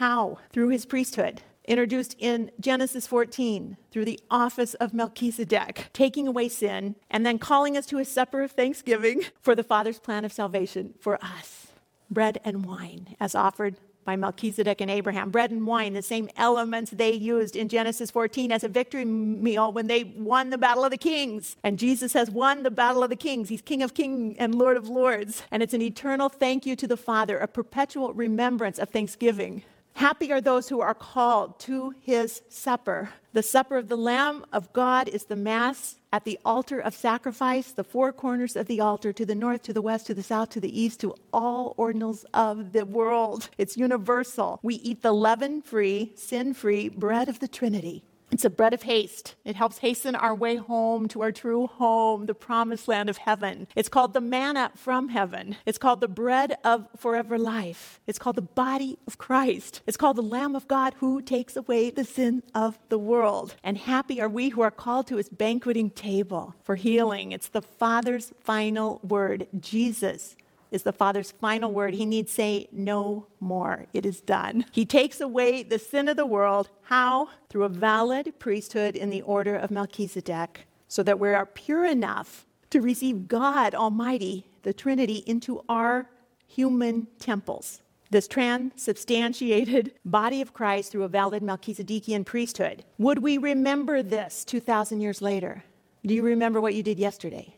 How? 0.02 0.38
Through 0.52 0.71
his 0.71 0.85
priesthood. 0.85 1.42
Introduced 1.64 2.16
in 2.18 2.50
Genesis 2.59 3.06
14 3.06 3.76
through 3.92 4.04
the 4.04 4.18
office 4.32 4.75
of 4.75 4.92
Melchizedek, 4.92 5.90
taking 5.92 6.26
away 6.26 6.49
sin, 6.49 6.97
and 7.09 7.25
then 7.25 7.38
calling 7.38 7.76
us 7.76 7.87
to 7.87 8.00
a 8.00 8.04
supper 8.04 8.42
of 8.42 8.50
thanksgiving 8.50 9.23
for 9.40 9.54
the 9.54 9.62
Father's 9.62 10.00
plan 10.00 10.25
of 10.25 10.32
salvation 10.32 10.94
for 10.99 11.23
us. 11.25 11.68
Bread 12.11 12.40
and 12.44 12.66
wine, 12.66 13.14
as 13.21 13.37
offered 13.37 13.76
by 14.04 14.16
Melchizedek 14.16 14.80
and 14.80 14.90
Abraham. 14.90 15.30
Bread 15.30 15.52
and 15.52 15.68
wine, 15.68 15.92
the 15.92 16.02
same 16.02 16.28
elements 16.37 16.90
they 16.90 17.12
used 17.12 17.54
in 17.54 17.68
Genesis 17.68 18.11
14 18.11 18.50
as 18.50 18.64
a 18.64 18.68
victory 18.68 19.04
meal 19.04 19.73
when 19.73 19.87
they 19.87 20.02
won 20.02 20.50
the 20.50 20.59
battle 20.59 20.85
of 20.85 20.90
the 20.90 20.99
kings. 20.99 21.54
And 21.62 21.78
Jesus 21.78 22.12
has 22.14 22.28
won 22.28 22.64
the 22.64 22.73
battle 22.73 23.04
of 23.04 23.11
the 23.11 23.14
kings. 23.14 23.50
He's 23.50 23.62
King 23.62 23.85
of 23.85 23.94
kings 23.94 24.35
and 24.40 24.56
Lord 24.56 24.76
of 24.76 24.88
lords. 24.88 25.44
And 25.52 25.62
it's 25.62 25.75
an 25.75 25.80
eternal 25.80 26.28
thank 26.28 26.66
you 26.66 26.75
to 26.75 26.88
the 26.88 26.97
Father, 26.97 27.38
a 27.38 27.47
perpetual 27.47 28.12
remembrance 28.14 28.80
of 28.80 28.88
thanksgiving. 28.88 29.62
Happy 29.94 30.32
are 30.32 30.40
those 30.40 30.68
who 30.68 30.80
are 30.80 30.94
called 30.94 31.58
to 31.61 31.94
his 32.00 32.42
supper. 32.49 33.11
The 33.32 33.42
supper 33.42 33.76
of 33.76 33.88
the 33.88 33.96
Lamb 33.96 34.44
of 34.52 34.72
God 34.72 35.08
is 35.08 35.25
the 35.25 35.37
Mass 35.37 35.96
at 36.12 36.25
the 36.25 36.38
altar 36.44 36.78
of 36.78 36.94
sacrifice, 36.94 37.72
the 37.72 37.84
four 37.84 38.12
corners 38.12 38.56
of 38.56 38.66
the 38.66 38.80
altar, 38.80 39.12
to 39.12 39.25
the 39.25 39.34
north, 39.34 39.62
to 39.62 39.72
the 39.72 39.80
west, 39.80 40.06
to 40.06 40.14
the 40.14 40.22
south, 40.22 40.50
to 40.50 40.61
the 40.61 40.80
east, 40.80 41.00
to 41.00 41.14
all 41.32 41.75
ordinals 41.78 42.25
of 42.34 42.72
the 42.72 42.84
world. 42.84 43.49
It's 43.56 43.76
universal. 43.76 44.61
We 44.62 44.75
eat 44.76 45.02
the 45.02 45.12
leaven 45.12 45.62
free, 45.62 46.12
sin 46.14 46.52
free 46.52 46.88
bread 46.88 47.28
of 47.28 47.38
the 47.38 47.49
Trinity. 47.49 48.02
It's 48.33 48.47
a 48.47 48.51
bread 48.51 48.73
of 48.73 48.85
haste. 48.85 49.35
It 49.45 49.57
helps 49.57 49.79
hasten 49.79 50.15
our 50.15 50.35
way 50.35 50.57
home 50.57 51.07
to 51.09 51.21
our 51.21 51.33
true 51.33 51.67
home, 51.67 52.25
the 52.25 52.35
promised 52.35 52.89
land 52.89 53.11
of 53.11 53.19
heaven. 53.19 53.69
It's 53.77 53.91
called 53.91 54.15
the 54.15 54.23
manna 54.23 54.73
from 54.75 55.11
heaven. 55.11 55.57
It's 55.67 55.77
called 55.77 56.01
the 56.01 56.09
bread 56.09 56.57
of 56.65 56.89
forever 56.97 57.39
life. 57.39 58.01
It's 58.07 58.19
called 58.19 58.37
the 58.37 58.43
body 58.43 58.99
of 59.07 59.19
Christ. 59.19 59.83
It's 59.87 59.99
called 59.99 60.17
the 60.17 60.23
Lamb 60.23 60.57
of 60.57 60.67
God 60.67 60.95
who 60.99 61.21
takes 61.21 61.57
away 61.57 61.91
the 61.91 62.05
sin 62.05 62.43
of 62.55 62.79
the 62.89 62.99
world. 62.99 63.55
And 63.62 63.77
happy 63.77 64.19
are 64.19 64.31
we 64.31 64.49
who 64.49 64.62
are 64.62 64.71
called 64.71 65.09
to 65.09 65.19
his 65.19 65.29
banqueting 65.29 65.91
table 65.91 66.55
for 66.65 66.77
healing. 66.77 67.33
It's 67.33 67.49
the 67.49 67.61
Father's 67.61 68.33
final 68.41 68.99
word. 69.03 69.47
Jesus 69.61 70.37
is 70.73 70.83
the 70.83 70.93
Father's 70.93 71.31
final 71.31 71.71
word. 71.71 71.95
He 71.95 72.07
needs 72.07 72.33
say 72.33 72.67
no 72.73 73.26
more. 73.38 73.87
It 73.93 74.05
is 74.05 74.21
done. 74.21 74.64
He 74.73 74.85
takes 74.85 75.21
away 75.21 75.62
the 75.62 75.79
sin 75.79 76.09
of 76.09 76.17
the 76.17 76.26
world. 76.26 76.71
How? 76.83 77.29
Through 77.49 77.64
a 77.64 77.69
valid 77.69 78.38
priesthood 78.41 78.97
in 78.97 79.11
the 79.11 79.23
order 79.23 79.55
of 79.55 79.71
Melchizedek, 79.71 80.67
so 80.88 81.02
that 81.02 81.21
we 81.21 81.29
are 81.29 81.47
pure 81.47 81.85
enough 81.85 82.47
to 82.71 82.81
receive 82.81 83.29
God 83.29 83.75
Almighty, 83.75 84.47
the 84.62 84.73
Trinity, 84.73 85.23
into 85.26 85.62
our 85.69 86.09
human 86.47 87.07
temples. 87.19 87.83
This 88.11 88.29
transubstantiated 88.29 89.93
body 90.05 90.43
of 90.43 90.52
Christ 90.52 90.93
through 90.93 91.05
a 91.05 91.09
valid 91.09 91.43
Melchizedekian 91.43 92.26
priesthood. 92.26 92.85
Would 92.99 93.21
we 93.21 93.38
remember 93.38 94.02
this 94.02 94.45
2,000 94.45 95.00
years 95.00 95.23
later? 95.23 95.64
Do 96.05 96.14
you 96.14 96.23
remember 96.23 96.61
what 96.61 96.75
you 96.75 96.83
did 96.83 96.99
yesterday? 96.99 97.55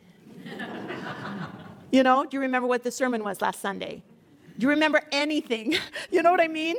You 1.94 2.02
know, 2.02 2.24
do 2.24 2.36
you 2.36 2.40
remember 2.40 2.66
what 2.66 2.82
the 2.82 2.90
sermon 2.90 3.22
was 3.22 3.40
last 3.40 3.60
Sunday? 3.60 4.02
Do 4.58 4.64
you 4.64 4.70
remember 4.70 5.00
anything? 5.12 5.76
you 6.10 6.22
know 6.22 6.32
what 6.32 6.40
I 6.40 6.48
mean? 6.48 6.76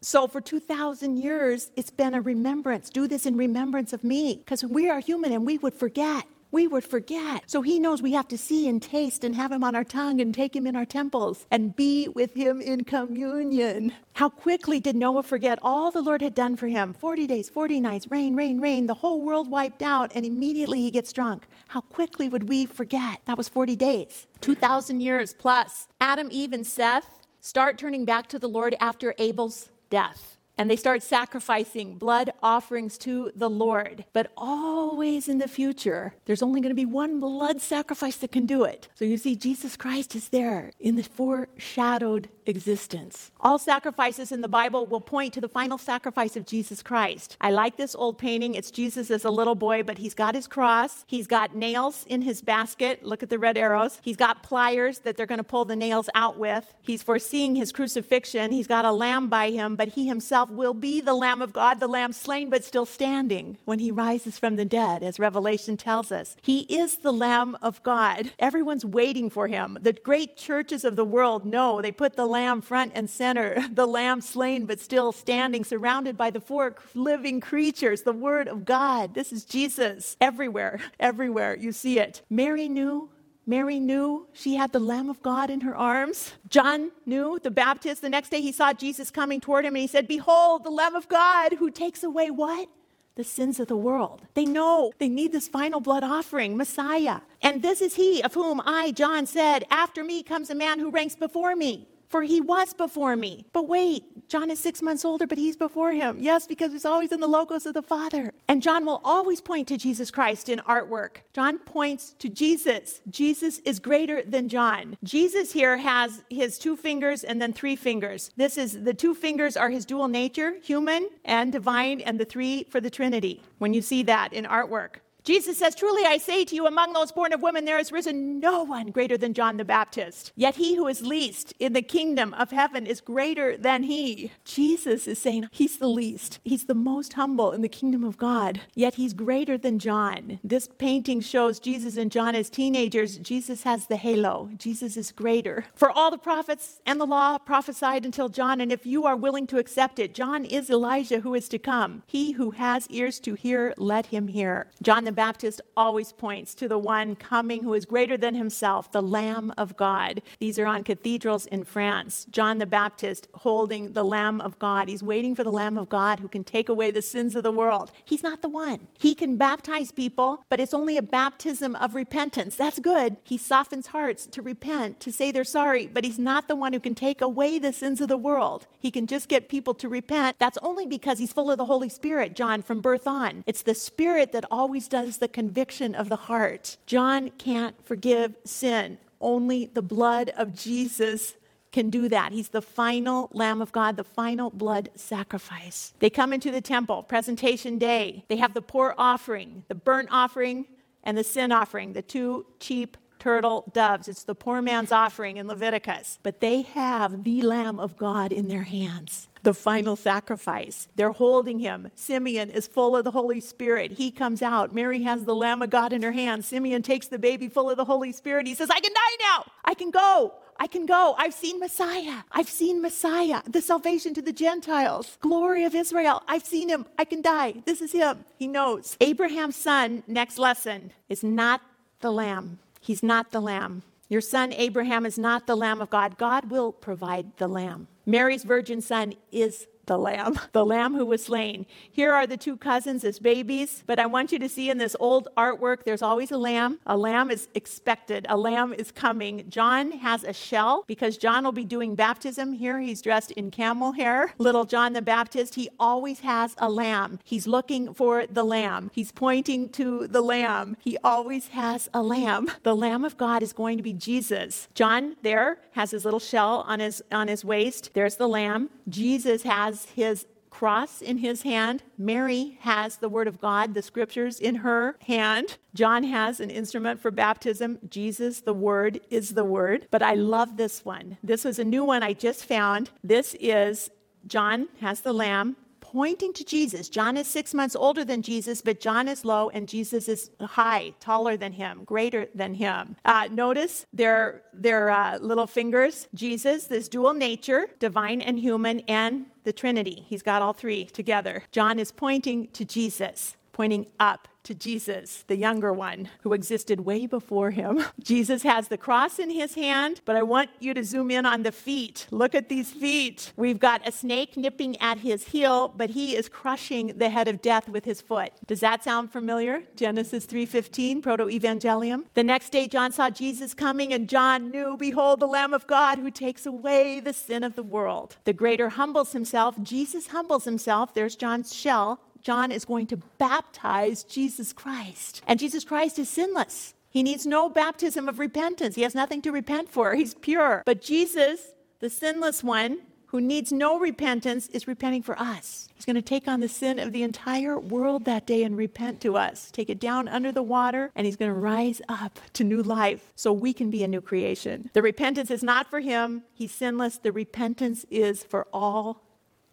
So, 0.00 0.28
for 0.28 0.40
2,000 0.40 1.16
years, 1.16 1.70
it's 1.76 1.90
been 1.90 2.14
a 2.14 2.20
remembrance. 2.20 2.88
Do 2.90 3.08
this 3.08 3.26
in 3.26 3.36
remembrance 3.36 3.92
of 3.92 4.02
me, 4.04 4.36
because 4.36 4.64
we 4.64 4.88
are 4.88 5.00
human 5.00 5.32
and 5.32 5.44
we 5.44 5.58
would 5.58 5.74
forget 5.74 6.24
we 6.52 6.68
would 6.68 6.84
forget. 6.84 7.50
So 7.50 7.62
he 7.62 7.80
knows 7.80 8.02
we 8.02 8.12
have 8.12 8.28
to 8.28 8.38
see 8.38 8.68
and 8.68 8.80
taste 8.80 9.24
and 9.24 9.34
have 9.34 9.50
him 9.50 9.64
on 9.64 9.74
our 9.74 9.82
tongue 9.82 10.20
and 10.20 10.32
take 10.32 10.54
him 10.54 10.66
in 10.66 10.76
our 10.76 10.84
temples 10.84 11.46
and 11.50 11.74
be 11.74 12.08
with 12.08 12.34
him 12.34 12.60
in 12.60 12.84
communion. 12.84 13.92
How 14.12 14.28
quickly 14.28 14.78
did 14.78 14.94
Noah 14.94 15.22
forget 15.22 15.58
all 15.62 15.90
the 15.90 16.02
Lord 16.02 16.20
had 16.20 16.34
done 16.34 16.56
for 16.56 16.68
him? 16.68 16.92
40 16.92 17.26
days, 17.26 17.48
40 17.48 17.80
nights, 17.80 18.10
rain, 18.10 18.36
rain, 18.36 18.60
rain, 18.60 18.86
the 18.86 18.94
whole 18.94 19.22
world 19.22 19.50
wiped 19.50 19.82
out, 19.82 20.12
and 20.14 20.26
immediately 20.26 20.82
he 20.82 20.90
gets 20.90 21.12
drunk. 21.12 21.46
How 21.68 21.80
quickly 21.80 22.28
would 22.28 22.48
we 22.48 22.66
forget? 22.66 23.22
That 23.24 23.38
was 23.38 23.48
40 23.48 23.74
days, 23.74 24.26
2,000 24.42 25.00
years 25.00 25.34
plus. 25.34 25.88
Adam, 26.00 26.28
Eve, 26.30 26.52
and 26.52 26.66
Seth 26.66 27.18
start 27.40 27.78
turning 27.78 28.04
back 28.04 28.26
to 28.28 28.38
the 28.38 28.48
Lord 28.48 28.76
after 28.78 29.14
Abel's 29.18 29.70
death 29.88 30.36
and 30.62 30.70
they 30.70 30.76
start 30.76 31.02
sacrificing 31.02 31.98
blood 31.98 32.32
offerings 32.40 32.96
to 32.96 33.32
the 33.34 33.50
Lord. 33.50 34.04
But 34.12 34.30
always 34.36 35.28
in 35.28 35.38
the 35.38 35.48
future, 35.48 36.14
there's 36.24 36.40
only 36.40 36.60
going 36.60 36.70
to 36.70 36.76
be 36.76 36.86
one 36.86 37.18
blood 37.18 37.60
sacrifice 37.60 38.14
that 38.18 38.30
can 38.30 38.46
do 38.46 38.62
it. 38.62 38.86
So 38.94 39.04
you 39.04 39.16
see, 39.16 39.34
Jesus 39.34 39.76
Christ 39.76 40.14
is 40.14 40.28
there 40.28 40.70
in 40.78 40.94
the 40.94 41.02
foreshadowed 41.02 42.28
existence. 42.46 43.32
All 43.40 43.58
sacrifices 43.58 44.30
in 44.30 44.40
the 44.40 44.46
Bible 44.46 44.86
will 44.86 45.00
point 45.00 45.34
to 45.34 45.40
the 45.40 45.48
final 45.48 45.78
sacrifice 45.78 46.36
of 46.36 46.46
Jesus 46.46 46.80
Christ. 46.80 47.36
I 47.40 47.50
like 47.50 47.76
this 47.76 47.96
old 47.96 48.16
painting. 48.16 48.54
It's 48.54 48.70
Jesus 48.70 49.10
as 49.10 49.24
a 49.24 49.30
little 49.30 49.56
boy, 49.56 49.82
but 49.82 49.98
he's 49.98 50.14
got 50.14 50.36
his 50.36 50.46
cross. 50.46 51.04
He's 51.08 51.26
got 51.26 51.56
nails 51.56 52.04
in 52.08 52.22
his 52.22 52.40
basket. 52.40 53.04
Look 53.04 53.24
at 53.24 53.30
the 53.30 53.38
red 53.38 53.58
arrows. 53.58 53.98
He's 54.00 54.16
got 54.16 54.44
pliers 54.44 55.00
that 55.00 55.16
they're 55.16 55.26
going 55.26 55.38
to 55.38 55.44
pull 55.44 55.64
the 55.64 55.74
nails 55.74 56.08
out 56.14 56.38
with. 56.38 56.72
He's 56.82 57.02
foreseeing 57.02 57.56
his 57.56 57.72
crucifixion. 57.72 58.52
He's 58.52 58.68
got 58.68 58.84
a 58.84 58.92
lamb 58.92 59.28
by 59.28 59.50
him, 59.50 59.74
but 59.74 59.88
he 59.88 60.06
himself 60.06 60.50
will 60.52 60.74
be 60.74 61.00
the 61.00 61.14
Lamb 61.14 61.42
of 61.42 61.52
God, 61.52 61.80
the 61.80 61.88
Lamb 61.88 62.12
slain 62.12 62.50
but 62.50 62.64
still 62.64 62.86
standing 62.86 63.58
when 63.64 63.78
he 63.78 63.90
rises 63.90 64.38
from 64.38 64.56
the 64.56 64.64
dead, 64.64 65.02
as 65.02 65.18
Revelation 65.18 65.76
tells 65.76 66.12
us. 66.12 66.36
He 66.42 66.60
is 66.60 66.98
the 66.98 67.12
Lamb 67.12 67.56
of 67.62 67.82
God. 67.82 68.32
Everyone's 68.38 68.84
waiting 68.84 69.30
for 69.30 69.48
him. 69.48 69.78
The 69.80 69.92
great 69.92 70.36
churches 70.36 70.84
of 70.84 70.96
the 70.96 71.04
world 71.04 71.44
know 71.44 71.80
they 71.80 71.92
put 71.92 72.16
the 72.16 72.26
Lamb 72.26 72.60
front 72.60 72.92
and 72.94 73.08
center, 73.08 73.64
the 73.72 73.86
Lamb 73.86 74.20
slain 74.20 74.66
but 74.66 74.80
still 74.80 75.12
standing, 75.12 75.64
surrounded 75.64 76.16
by 76.16 76.30
the 76.30 76.40
four 76.40 76.76
living 76.94 77.40
creatures, 77.40 78.02
the 78.02 78.12
Word 78.12 78.48
of 78.48 78.64
God. 78.64 79.14
This 79.14 79.32
is 79.32 79.44
Jesus 79.44 80.16
everywhere, 80.20 80.80
everywhere. 81.00 81.56
You 81.56 81.72
see 81.72 81.98
it. 81.98 82.22
Mary 82.30 82.68
knew 82.68 83.10
Mary 83.46 83.80
knew 83.80 84.26
she 84.32 84.54
had 84.54 84.72
the 84.72 84.78
Lamb 84.78 85.10
of 85.10 85.20
God 85.22 85.50
in 85.50 85.62
her 85.62 85.76
arms. 85.76 86.32
John 86.48 86.92
knew, 87.04 87.40
the 87.42 87.50
Baptist, 87.50 88.02
the 88.02 88.08
next 88.08 88.28
day 88.30 88.40
he 88.40 88.52
saw 88.52 88.72
Jesus 88.72 89.10
coming 89.10 89.40
toward 89.40 89.64
him 89.64 89.74
and 89.74 89.82
he 89.82 89.88
said, 89.88 90.06
Behold, 90.06 90.62
the 90.64 90.70
Lamb 90.70 90.94
of 90.94 91.08
God 91.08 91.54
who 91.54 91.70
takes 91.70 92.04
away 92.04 92.30
what? 92.30 92.68
The 93.16 93.24
sins 93.24 93.60
of 93.60 93.68
the 93.68 93.76
world. 93.76 94.22
They 94.34 94.44
know 94.44 94.92
they 94.98 95.08
need 95.08 95.32
this 95.32 95.48
final 95.48 95.80
blood 95.80 96.04
offering, 96.04 96.56
Messiah. 96.56 97.20
And 97.42 97.62
this 97.62 97.82
is 97.82 97.96
he 97.96 98.22
of 98.22 98.32
whom 98.32 98.62
I, 98.64 98.92
John, 98.92 99.26
said, 99.26 99.64
After 99.70 100.04
me 100.04 100.22
comes 100.22 100.48
a 100.48 100.54
man 100.54 100.78
who 100.78 100.90
ranks 100.90 101.16
before 101.16 101.54
me 101.56 101.88
for 102.12 102.22
he 102.22 102.42
was 102.42 102.74
before 102.74 103.16
me. 103.16 103.46
But 103.54 103.66
wait, 103.66 104.28
John 104.28 104.50
is 104.50 104.60
six 104.60 104.82
months 104.82 105.02
older, 105.04 105.26
but 105.26 105.38
he's 105.38 105.56
before 105.56 105.92
him. 105.92 106.18
Yes, 106.20 106.46
because 106.46 106.70
he's 106.70 106.84
always 106.84 107.10
in 107.10 107.20
the 107.20 107.26
logos 107.26 107.64
of 107.64 107.72
the 107.72 107.82
Father. 107.82 108.32
And 108.48 108.60
John 108.60 108.84
will 108.84 109.00
always 109.02 109.40
point 109.40 109.66
to 109.68 109.78
Jesus 109.78 110.10
Christ 110.10 110.50
in 110.50 110.58
artwork. 110.60 111.22
John 111.32 111.58
points 111.58 112.14
to 112.18 112.28
Jesus. 112.28 113.00
Jesus 113.08 113.60
is 113.60 113.80
greater 113.80 114.22
than 114.22 114.50
John. 114.50 114.98
Jesus 115.02 115.52
here 115.52 115.78
has 115.78 116.22
his 116.28 116.58
two 116.58 116.76
fingers 116.76 117.24
and 117.24 117.40
then 117.40 117.54
three 117.54 117.76
fingers. 117.76 118.30
This 118.36 118.58
is 118.58 118.84
the 118.84 118.94
two 118.94 119.14
fingers 119.14 119.56
are 119.56 119.70
his 119.70 119.86
dual 119.86 120.08
nature, 120.08 120.56
human 120.62 121.08
and 121.24 121.50
divine, 121.50 122.02
and 122.02 122.20
the 122.20 122.26
three 122.26 122.64
for 122.64 122.80
the 122.80 122.90
Trinity. 122.90 123.42
When 123.56 123.72
you 123.72 123.80
see 123.80 124.02
that 124.02 124.34
in 124.34 124.44
artwork. 124.44 124.96
Jesus 125.24 125.58
says, 125.58 125.74
Truly 125.74 126.04
I 126.04 126.18
say 126.18 126.44
to 126.44 126.54
you, 126.54 126.66
among 126.66 126.92
those 126.92 127.12
born 127.12 127.32
of 127.32 127.42
women, 127.42 127.64
there 127.64 127.76
has 127.76 127.92
risen 127.92 128.40
no 128.40 128.64
one 128.64 128.88
greater 128.88 129.16
than 129.16 129.34
John 129.34 129.56
the 129.56 129.64
Baptist. 129.64 130.32
Yet 130.34 130.56
he 130.56 130.74
who 130.74 130.88
is 130.88 131.02
least 131.02 131.54
in 131.60 131.74
the 131.74 131.82
kingdom 131.82 132.34
of 132.34 132.50
heaven 132.50 132.86
is 132.86 133.00
greater 133.00 133.56
than 133.56 133.84
he. 133.84 134.32
Jesus 134.44 135.06
is 135.06 135.20
saying 135.20 135.48
he's 135.52 135.76
the 135.76 135.88
least. 135.88 136.40
He's 136.44 136.64
the 136.66 136.74
most 136.74 137.12
humble 137.12 137.52
in 137.52 137.62
the 137.62 137.68
kingdom 137.68 138.02
of 138.02 138.18
God. 138.18 138.60
Yet 138.74 138.94
he's 138.94 139.12
greater 139.12 139.56
than 139.56 139.78
John. 139.78 140.40
This 140.42 140.68
painting 140.78 141.20
shows 141.20 141.60
Jesus 141.60 141.96
and 141.96 142.10
John 142.10 142.34
as 142.34 142.50
teenagers. 142.50 143.18
Jesus 143.18 143.62
has 143.62 143.86
the 143.86 143.96
halo. 143.96 144.50
Jesus 144.56 144.96
is 144.96 145.12
greater. 145.12 145.66
For 145.74 145.90
all 145.90 146.10
the 146.10 146.18
prophets 146.18 146.80
and 146.84 147.00
the 147.00 147.06
law 147.06 147.38
prophesied 147.38 148.04
until 148.04 148.28
John, 148.28 148.60
and 148.60 148.72
if 148.72 148.84
you 148.84 149.06
are 149.06 149.16
willing 149.16 149.46
to 149.48 149.58
accept 149.58 150.00
it, 150.00 150.14
John 150.14 150.44
is 150.44 150.68
Elijah 150.68 151.20
who 151.20 151.34
is 151.34 151.48
to 151.50 151.58
come. 151.58 152.02
He 152.06 152.32
who 152.32 152.50
has 152.52 152.88
ears 152.88 153.20
to 153.20 153.34
hear, 153.34 153.72
let 153.76 154.06
him 154.06 154.28
hear. 154.28 154.66
John 154.82 155.04
the 155.04 155.11
the 155.12 155.16
Baptist 155.16 155.60
always 155.76 156.10
points 156.10 156.54
to 156.54 156.66
the 156.66 156.78
one 156.78 157.16
coming 157.16 157.62
who 157.62 157.74
is 157.74 157.84
greater 157.84 158.16
than 158.16 158.34
himself, 158.34 158.90
the 158.92 159.02
Lamb 159.02 159.52
of 159.58 159.76
God. 159.76 160.22
These 160.38 160.58
are 160.58 160.64
on 160.64 160.84
cathedrals 160.84 161.44
in 161.44 161.64
France. 161.64 162.26
John 162.30 162.56
the 162.56 162.64
Baptist 162.64 163.28
holding 163.34 163.92
the 163.92 164.04
Lamb 164.04 164.40
of 164.40 164.58
God. 164.58 164.88
He's 164.88 165.02
waiting 165.02 165.34
for 165.34 165.44
the 165.44 165.52
Lamb 165.52 165.76
of 165.76 165.90
God 165.90 166.20
who 166.20 166.28
can 166.28 166.44
take 166.44 166.70
away 166.70 166.90
the 166.90 167.02
sins 167.02 167.36
of 167.36 167.42
the 167.42 167.52
world. 167.52 167.92
He's 168.06 168.22
not 168.22 168.40
the 168.40 168.48
one. 168.48 168.88
He 168.98 169.14
can 169.14 169.36
baptize 169.36 169.92
people, 169.92 170.46
but 170.48 170.60
it's 170.60 170.72
only 170.72 170.96
a 170.96 171.02
baptism 171.02 171.76
of 171.76 171.94
repentance. 171.94 172.56
That's 172.56 172.78
good. 172.78 173.18
He 173.22 173.36
softens 173.36 173.88
hearts 173.88 174.24
to 174.28 174.40
repent, 174.40 174.98
to 175.00 175.12
say 175.12 175.30
they're 175.30 175.44
sorry, 175.44 175.88
but 175.88 176.04
he's 176.04 176.18
not 176.18 176.48
the 176.48 176.56
one 176.56 176.72
who 176.72 176.80
can 176.80 176.94
take 176.94 177.20
away 177.20 177.58
the 177.58 177.74
sins 177.74 178.00
of 178.00 178.08
the 178.08 178.16
world. 178.16 178.66
He 178.80 178.90
can 178.90 179.06
just 179.06 179.28
get 179.28 179.50
people 179.50 179.74
to 179.74 179.90
repent. 179.90 180.38
That's 180.38 180.58
only 180.62 180.86
because 180.86 181.18
he's 181.18 181.34
full 181.34 181.50
of 181.50 181.58
the 181.58 181.66
Holy 181.66 181.90
Spirit, 181.90 182.34
John, 182.34 182.62
from 182.62 182.80
birth 182.80 183.06
on. 183.06 183.44
It's 183.46 183.60
the 183.60 183.74
Spirit 183.74 184.32
that 184.32 184.46
always 184.50 184.88
does 184.88 185.01
the 185.10 185.28
conviction 185.28 185.94
of 185.94 186.08
the 186.08 186.16
heart. 186.16 186.76
John 186.86 187.30
can't 187.30 187.76
forgive 187.84 188.34
sin. 188.44 188.98
Only 189.20 189.66
the 189.66 189.82
blood 189.82 190.32
of 190.36 190.54
Jesus 190.54 191.34
can 191.70 191.90
do 191.90 192.08
that. 192.08 192.32
He's 192.32 192.50
the 192.50 192.62
final 192.62 193.30
Lamb 193.32 193.62
of 193.62 193.72
God, 193.72 193.96
the 193.96 194.04
final 194.04 194.50
blood 194.50 194.90
sacrifice. 194.94 195.94
They 196.00 196.10
come 196.10 196.32
into 196.32 196.50
the 196.50 196.60
temple, 196.60 197.02
presentation 197.02 197.78
day. 197.78 198.24
They 198.28 198.36
have 198.36 198.54
the 198.54 198.62
poor 198.62 198.94
offering, 198.98 199.64
the 199.68 199.74
burnt 199.74 200.08
offering, 200.10 200.66
and 201.02 201.16
the 201.16 201.24
sin 201.24 201.50
offering, 201.50 201.94
the 201.94 202.02
two 202.02 202.46
cheap 202.60 202.96
turtle 203.22 203.70
doves. 203.72 204.08
It's 204.08 204.24
the 204.24 204.34
poor 204.34 204.60
man's 204.60 204.90
offering 204.90 205.36
in 205.36 205.46
Leviticus. 205.46 206.18
But 206.24 206.40
they 206.40 206.62
have 206.62 207.22
the 207.22 207.42
Lamb 207.42 207.78
of 207.78 207.96
God 207.96 208.32
in 208.32 208.48
their 208.48 208.64
hands 208.64 209.28
the 209.42 209.54
final 209.54 209.96
sacrifice. 209.96 210.88
They're 210.94 211.10
holding 211.10 211.58
him. 211.58 211.90
Simeon 211.96 212.50
is 212.50 212.66
full 212.66 212.96
of 212.96 213.02
the 213.02 213.10
Holy 213.10 213.40
Spirit. 213.40 213.90
He 213.90 214.10
comes 214.10 214.40
out. 214.40 214.72
Mary 214.72 215.02
has 215.02 215.24
the 215.24 215.34
Lamb 215.34 215.62
of 215.62 215.70
God 215.70 215.92
in 215.92 216.02
her 216.02 216.12
hand. 216.12 216.44
Simeon 216.44 216.82
takes 216.82 217.08
the 217.08 217.18
baby 217.18 217.48
full 217.48 217.68
of 217.68 217.76
the 217.76 217.84
Holy 217.84 218.12
Spirit. 218.12 218.46
He 218.46 218.54
says, 218.54 218.70
I 218.70 218.78
can 218.78 218.92
die 218.92 219.16
now. 219.18 219.44
I 219.64 219.74
can 219.74 219.90
go. 219.90 220.34
I 220.58 220.68
can 220.68 220.86
go. 220.86 221.16
I've 221.18 221.34
seen 221.34 221.58
Messiah. 221.58 222.22
I've 222.30 222.48
seen 222.48 222.80
Messiah, 222.80 223.42
the 223.48 223.60
salvation 223.60 224.14
to 224.14 224.22
the 224.22 224.32
Gentiles, 224.32 225.18
glory 225.20 225.64
of 225.64 225.74
Israel. 225.74 226.22
I've 226.28 226.44
seen 226.44 226.68
him. 226.68 226.86
I 226.98 227.04
can 227.04 227.20
die. 227.20 227.54
This 227.64 227.80
is 227.80 227.90
him. 227.90 228.24
He 228.38 228.46
knows. 228.46 228.96
Abraham's 229.00 229.56
son, 229.56 230.04
next 230.06 230.38
lesson, 230.38 230.92
is 231.08 231.24
not 231.24 231.62
the 232.00 232.12
lamb. 232.12 232.60
He's 232.82 233.02
not 233.02 233.30
the 233.30 233.40
lamb. 233.40 233.84
Your 234.08 234.20
son 234.20 234.52
Abraham 234.52 235.06
is 235.06 235.16
not 235.16 235.46
the 235.46 235.54
lamb 235.56 235.80
of 235.80 235.88
God. 235.88 236.18
God 236.18 236.50
will 236.50 236.72
provide 236.72 237.36
the 237.36 237.46
lamb. 237.46 237.86
Mary's 238.04 238.42
virgin 238.42 238.80
son 238.80 239.14
is 239.30 239.68
the 239.86 239.98
lamb, 239.98 240.38
the 240.52 240.64
lamb 240.64 240.94
who 240.94 241.06
was 241.06 241.24
slain. 241.24 241.66
Here 241.90 242.12
are 242.12 242.26
the 242.26 242.36
two 242.36 242.56
cousins 242.56 243.04
as 243.04 243.18
babies, 243.18 243.82
but 243.86 243.98
I 243.98 244.06
want 244.06 244.32
you 244.32 244.38
to 244.38 244.48
see 244.48 244.70
in 244.70 244.78
this 244.78 244.96
old 245.00 245.28
artwork, 245.36 245.84
there's 245.84 246.02
always 246.02 246.30
a 246.30 246.38
lamb. 246.38 246.78
A 246.86 246.96
lamb 246.96 247.30
is 247.30 247.48
expected, 247.54 248.26
a 248.28 248.36
lamb 248.36 248.72
is 248.72 248.90
coming. 248.90 249.44
John 249.48 249.92
has 249.92 250.24
a 250.24 250.32
shell 250.32 250.84
because 250.86 251.16
John 251.16 251.44
will 251.44 251.52
be 251.52 251.64
doing 251.64 251.94
baptism. 251.94 252.52
Here 252.52 252.80
he's 252.80 253.02
dressed 253.02 253.30
in 253.32 253.50
camel 253.50 253.92
hair. 253.92 254.34
Little 254.38 254.64
John 254.64 254.92
the 254.92 255.02
Baptist, 255.02 255.54
he 255.54 255.68
always 255.78 256.20
has 256.20 256.54
a 256.58 256.70
lamb. 256.70 257.18
He's 257.24 257.46
looking 257.46 257.94
for 257.94 258.26
the 258.26 258.44
lamb, 258.44 258.90
he's 258.94 259.12
pointing 259.12 259.68
to 259.70 260.06
the 260.06 260.22
lamb. 260.22 260.76
He 260.80 260.98
always 261.04 261.48
has 261.48 261.88
a 261.94 262.02
lamb. 262.02 262.50
The 262.62 262.76
Lamb 262.76 263.04
of 263.04 263.16
God 263.16 263.42
is 263.42 263.52
going 263.52 263.76
to 263.76 263.82
be 263.82 263.92
Jesus. 263.92 264.68
John 264.74 265.16
there 265.22 265.58
has 265.72 265.90
his 265.92 266.04
little 266.04 266.20
shell 266.20 266.64
on 266.66 266.80
his 266.80 267.02
on 267.12 267.28
his 267.28 267.44
waist. 267.44 267.90
There's 267.94 268.16
the 268.16 268.28
lamb. 268.28 268.70
Jesus 268.88 269.42
has 269.72 269.86
his 269.86 270.26
cross 270.50 271.00
in 271.00 271.18
his 271.18 271.42
hand. 271.42 271.82
Mary 271.96 272.58
has 272.60 272.98
the 272.98 273.08
Word 273.08 273.26
of 273.26 273.40
God, 273.40 273.72
the 273.72 273.80
scriptures 273.80 274.38
in 274.38 274.56
her 274.56 274.96
hand. 275.06 275.56
John 275.72 276.04
has 276.04 276.40
an 276.40 276.50
instrument 276.50 277.00
for 277.00 277.10
baptism. 277.10 277.78
Jesus, 277.88 278.40
the 278.42 278.52
Word, 278.52 279.00
is 279.08 279.30
the 279.30 279.44
Word. 279.44 279.88
But 279.90 280.02
I 280.02 280.12
love 280.12 280.58
this 280.58 280.84
one. 280.84 281.16
This 281.22 281.44
was 281.44 281.58
a 281.58 281.64
new 281.64 281.84
one 281.84 282.02
I 282.02 282.12
just 282.12 282.44
found. 282.44 282.90
This 283.02 283.34
is 283.40 283.90
John 284.26 284.68
has 284.80 285.00
the 285.00 285.14
lamb 285.14 285.56
pointing 285.92 286.32
to 286.32 286.44
Jesus. 286.44 286.88
John 286.88 287.18
is 287.18 287.26
six 287.26 287.52
months 287.52 287.76
older 287.76 288.04
than 288.04 288.22
Jesus, 288.22 288.62
but 288.62 288.80
John 288.80 289.08
is 289.08 289.24
low 289.26 289.50
and 289.50 289.68
Jesus 289.68 290.08
is 290.08 290.30
high, 290.40 290.94
taller 291.00 291.36
than 291.36 291.52
him, 291.52 291.84
greater 291.84 292.28
than 292.34 292.54
him. 292.54 292.96
Uh, 293.04 293.28
notice 293.30 293.84
their, 293.92 294.42
their 294.54 294.88
uh, 294.88 295.18
little 295.18 295.46
fingers. 295.46 296.08
Jesus, 296.14 296.64
this 296.64 296.88
dual 296.88 297.12
nature, 297.12 297.66
divine 297.78 298.22
and 298.22 298.38
human, 298.38 298.80
and 298.80 299.26
the 299.44 299.52
Trinity. 299.52 300.04
He's 300.06 300.22
got 300.22 300.40
all 300.40 300.54
three 300.54 300.86
together. 300.86 301.44
John 301.52 301.78
is 301.78 301.92
pointing 301.92 302.48
to 302.48 302.64
Jesus, 302.64 303.36
pointing 303.52 303.86
up 304.00 304.28
to 304.44 304.54
Jesus, 304.54 305.24
the 305.26 305.36
younger 305.36 305.72
one, 305.72 306.08
who 306.22 306.32
existed 306.32 306.80
way 306.80 307.06
before 307.06 307.50
him. 307.50 307.84
Jesus 308.02 308.42
has 308.42 308.68
the 308.68 308.76
cross 308.76 309.18
in 309.18 309.30
his 309.30 309.54
hand, 309.54 310.00
but 310.04 310.16
I 310.16 310.22
want 310.22 310.50
you 310.58 310.74
to 310.74 310.84
zoom 310.84 311.10
in 311.10 311.26
on 311.26 311.42
the 311.42 311.52
feet. 311.52 312.06
Look 312.10 312.34
at 312.34 312.48
these 312.48 312.70
feet. 312.70 313.32
We've 313.36 313.58
got 313.58 313.86
a 313.86 313.92
snake 313.92 314.36
nipping 314.36 314.76
at 314.80 314.98
his 314.98 315.28
heel, 315.28 315.72
but 315.76 315.90
he 315.90 316.16
is 316.16 316.28
crushing 316.28 316.98
the 316.98 317.10
head 317.10 317.28
of 317.28 317.42
death 317.42 317.68
with 317.68 317.84
his 317.84 318.00
foot. 318.00 318.32
Does 318.46 318.60
that 318.60 318.82
sound 318.82 319.12
familiar? 319.12 319.62
Genesis 319.76 320.26
3:15, 320.26 321.02
proto-evangelium. 321.02 322.04
The 322.14 322.24
next 322.24 322.50
day 322.50 322.66
John 322.66 322.92
saw 322.92 323.10
Jesus 323.10 323.54
coming 323.54 323.92
and 323.92 324.08
John 324.08 324.50
knew, 324.50 324.76
behold 324.76 325.20
the 325.20 325.26
lamb 325.26 325.54
of 325.54 325.66
God 325.66 325.98
who 325.98 326.10
takes 326.10 326.46
away 326.46 327.00
the 327.00 327.12
sin 327.12 327.44
of 327.44 327.54
the 327.54 327.62
world. 327.62 328.16
The 328.24 328.32
greater 328.32 328.70
humbles 328.70 329.12
himself, 329.12 329.56
Jesus 329.62 330.08
humbles 330.08 330.44
himself. 330.44 330.94
There's 330.94 331.16
John's 331.16 331.54
shell 331.54 332.00
John 332.22 332.52
is 332.52 332.64
going 332.64 332.86
to 332.88 332.96
baptize 333.18 334.04
Jesus 334.04 334.52
Christ. 334.52 335.22
And 335.26 335.38
Jesus 335.38 335.64
Christ 335.64 335.98
is 335.98 336.08
sinless. 336.08 336.74
He 336.88 337.02
needs 337.02 337.26
no 337.26 337.48
baptism 337.48 338.08
of 338.08 338.18
repentance. 338.18 338.74
He 338.74 338.82
has 338.82 338.94
nothing 338.94 339.22
to 339.22 339.32
repent 339.32 339.70
for. 339.70 339.94
He's 339.94 340.14
pure. 340.14 340.62
But 340.66 340.82
Jesus, 340.82 341.52
the 341.80 341.90
sinless 341.90 342.44
one, 342.44 342.78
who 343.06 343.20
needs 343.20 343.52
no 343.52 343.78
repentance, 343.78 344.46
is 344.48 344.66
repenting 344.66 345.02
for 345.02 345.18
us. 345.18 345.68
He's 345.74 345.84
going 345.84 345.96
to 345.96 346.02
take 346.02 346.28
on 346.28 346.40
the 346.40 346.48
sin 346.48 346.78
of 346.78 346.92
the 346.92 347.02
entire 347.02 347.58
world 347.58 348.04
that 348.04 348.26
day 348.26 348.42
and 348.42 348.56
repent 348.56 349.00
to 349.02 349.16
us, 349.16 349.50
take 349.50 349.68
it 349.68 349.80
down 349.80 350.08
under 350.08 350.32
the 350.32 350.42
water, 350.42 350.90
and 350.94 351.04
he's 351.04 351.16
going 351.16 351.30
to 351.30 351.38
rise 351.38 351.82
up 351.88 352.18
to 352.34 352.44
new 352.44 352.62
life 352.62 353.12
so 353.14 353.32
we 353.32 353.52
can 353.52 353.68
be 353.68 353.82
a 353.82 353.88
new 353.88 354.00
creation. 354.00 354.70
The 354.72 354.80
repentance 354.80 355.30
is 355.30 355.42
not 355.42 355.68
for 355.68 355.80
him, 355.80 356.22
he's 356.32 356.54
sinless. 356.54 356.98
The 356.98 357.12
repentance 357.12 357.84
is 357.90 358.22
for 358.22 358.46
all 358.52 359.02